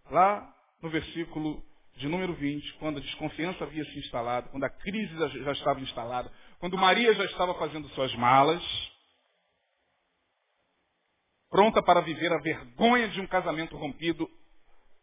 lá 0.09 0.53
no 0.81 0.89
versículo 0.89 1.63
de 1.95 2.09
número 2.09 2.33
20, 2.33 2.73
quando 2.73 2.97
a 2.97 3.01
desconfiança 3.01 3.63
havia 3.63 3.85
se 3.85 3.99
instalado, 3.99 4.49
quando 4.49 4.65
a 4.65 4.69
crise 4.69 5.15
já 5.43 5.51
estava 5.53 5.79
instalada, 5.79 6.31
quando 6.59 6.77
Maria 6.77 7.13
já 7.13 7.23
estava 7.25 7.53
fazendo 7.55 7.87
suas 7.89 8.13
malas, 8.15 8.61
pronta 11.49 11.81
para 11.81 12.01
viver 12.01 12.33
a 12.33 12.41
vergonha 12.41 13.07
de 13.07 13.21
um 13.21 13.27
casamento 13.27 13.77
rompido, 13.77 14.29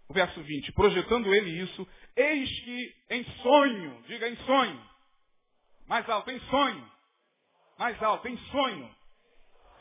o 0.06 0.12
verso 0.12 0.42
20, 0.42 0.72
projetando 0.72 1.34
ele 1.34 1.62
isso, 1.62 1.88
eis 2.14 2.60
que 2.60 2.94
em 3.10 3.24
sonho, 3.42 4.02
diga 4.06 4.28
em 4.28 4.36
sonho, 4.36 4.86
mais 5.86 6.06
alto, 6.10 6.30
em 6.30 6.40
sonho, 6.40 6.92
mais 7.78 8.02
alto, 8.02 8.28
em 8.28 8.36
sonho, 8.36 8.94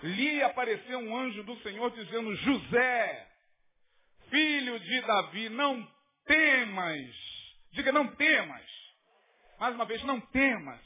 lhe 0.04 0.42
apareceu 0.44 0.98
um 1.00 1.18
anjo 1.18 1.44
do 1.44 1.58
Senhor 1.58 1.92
dizendo, 1.92 2.34
José, 2.38 3.28
filho 4.30 4.80
de 4.80 5.02
Davi, 5.02 5.50
não 5.50 6.01
temas. 6.26 7.16
Diga, 7.72 7.92
não 7.92 8.08
temas. 8.16 8.66
Mais 9.60 9.76
uma 9.76 9.86
vez, 9.86 10.04
não 10.04 10.20
temas. 10.20 10.82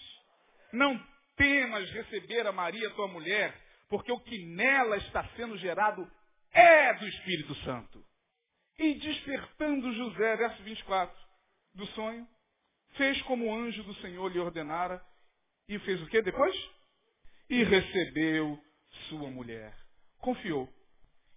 Não 0.73 0.97
temas 1.35 1.89
receber 1.91 2.45
a 2.45 2.51
Maria, 2.51 2.89
tua 2.91 3.07
mulher, 3.07 3.53
porque 3.89 4.11
o 4.11 4.19
que 4.19 4.45
nela 4.55 4.97
está 4.97 5.27
sendo 5.35 5.57
gerado 5.57 6.09
é 6.51 6.93
do 6.93 7.07
Espírito 7.07 7.55
Santo. 7.63 8.03
E 8.77 8.95
despertando 8.95 9.93
José, 9.93 10.35
verso 10.35 10.63
24, 10.63 11.17
do 11.75 11.85
sonho, 11.87 12.27
fez 12.95 13.21
como 13.23 13.45
o 13.45 13.55
anjo 13.55 13.83
do 13.83 13.95
Senhor 13.95 14.27
lhe 14.31 14.39
ordenara, 14.39 15.01
e 15.67 15.79
fez 15.79 16.01
o 16.01 16.07
que 16.07 16.21
depois? 16.21 16.55
E 17.49 17.63
recebeu 17.63 18.59
sua 19.09 19.29
mulher. 19.29 19.75
Confiou. 20.19 20.69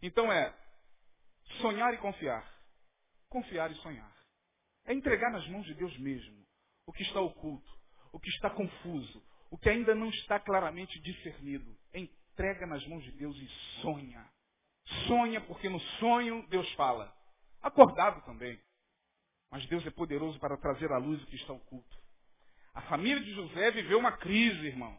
Então 0.02 0.30
é 0.32 0.54
sonhar 1.60 1.92
e 1.94 1.98
confiar. 1.98 2.57
Confiar 3.28 3.70
e 3.70 3.74
sonhar. 3.76 4.12
É 4.84 4.94
entregar 4.94 5.30
nas 5.30 5.46
mãos 5.48 5.66
de 5.66 5.74
Deus 5.74 5.96
mesmo 5.98 6.46
o 6.86 6.92
que 6.92 7.02
está 7.02 7.20
oculto, 7.20 7.70
o 8.12 8.18
que 8.18 8.30
está 8.30 8.48
confuso, 8.48 9.22
o 9.50 9.58
que 9.58 9.68
ainda 9.68 9.94
não 9.94 10.08
está 10.08 10.40
claramente 10.40 10.98
discernido. 11.00 11.76
Entrega 11.92 12.66
nas 12.66 12.86
mãos 12.86 13.04
de 13.04 13.12
Deus 13.12 13.36
e 13.36 13.48
sonha. 13.82 14.26
Sonha 15.06 15.40
porque 15.42 15.68
no 15.68 15.80
sonho 15.98 16.46
Deus 16.48 16.70
fala. 16.74 17.14
Acordado 17.60 18.24
também. 18.24 18.58
Mas 19.50 19.66
Deus 19.66 19.86
é 19.86 19.90
poderoso 19.90 20.38
para 20.38 20.56
trazer 20.56 20.90
à 20.92 20.98
luz 20.98 21.22
o 21.22 21.26
que 21.26 21.36
está 21.36 21.52
oculto. 21.52 21.98
A 22.74 22.82
família 22.82 23.22
de 23.22 23.34
José 23.34 23.70
viveu 23.72 23.98
uma 23.98 24.16
crise, 24.16 24.66
irmão. 24.66 24.96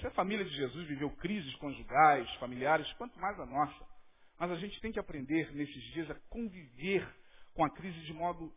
Se 0.00 0.06
a 0.06 0.10
família 0.12 0.44
de 0.44 0.54
Jesus 0.54 0.86
viveu 0.86 1.10
crises 1.16 1.54
conjugais, 1.56 2.32
familiares, 2.36 2.90
quanto 2.94 3.18
mais 3.18 3.38
a 3.40 3.46
nossa. 3.46 3.91
Mas 4.38 4.50
a 4.50 4.56
gente 4.56 4.80
tem 4.80 4.92
que 4.92 4.98
aprender 4.98 5.52
nesses 5.54 5.82
dias 5.92 6.10
a 6.10 6.14
conviver 6.28 7.06
com 7.54 7.64
a 7.64 7.70
crise 7.70 8.00
de 8.00 8.12
modo 8.12 8.52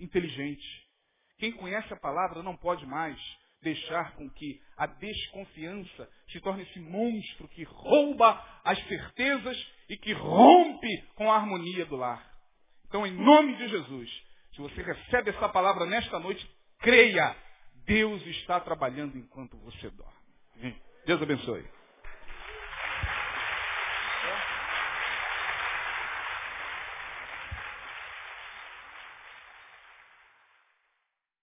inteligente. 0.00 0.66
Quem 1.38 1.52
conhece 1.52 1.92
a 1.92 1.96
palavra 1.96 2.42
não 2.42 2.56
pode 2.56 2.86
mais 2.86 3.18
deixar 3.62 4.14
com 4.16 4.28
que 4.28 4.60
a 4.76 4.86
desconfiança 4.86 6.08
se 6.30 6.40
torne 6.40 6.62
esse 6.64 6.80
monstro 6.80 7.48
que 7.48 7.62
rouba 7.62 8.60
as 8.64 8.78
certezas 8.86 9.56
e 9.88 9.96
que 9.96 10.12
rompe 10.12 11.02
com 11.14 11.30
a 11.30 11.36
harmonia 11.36 11.86
do 11.86 11.96
lar. 11.96 12.28
Então, 12.86 13.06
em 13.06 13.12
nome 13.12 13.56
de 13.56 13.68
Jesus, 13.68 14.10
se 14.54 14.60
você 14.60 14.82
recebe 14.82 15.30
essa 15.30 15.48
palavra 15.48 15.86
nesta 15.86 16.18
noite, 16.18 16.46
creia, 16.78 17.36
Deus 17.86 18.24
está 18.26 18.60
trabalhando 18.60 19.16
enquanto 19.16 19.56
você 19.58 19.90
dorme. 19.90 20.76
Deus 21.06 21.22
abençoe. 21.22 21.64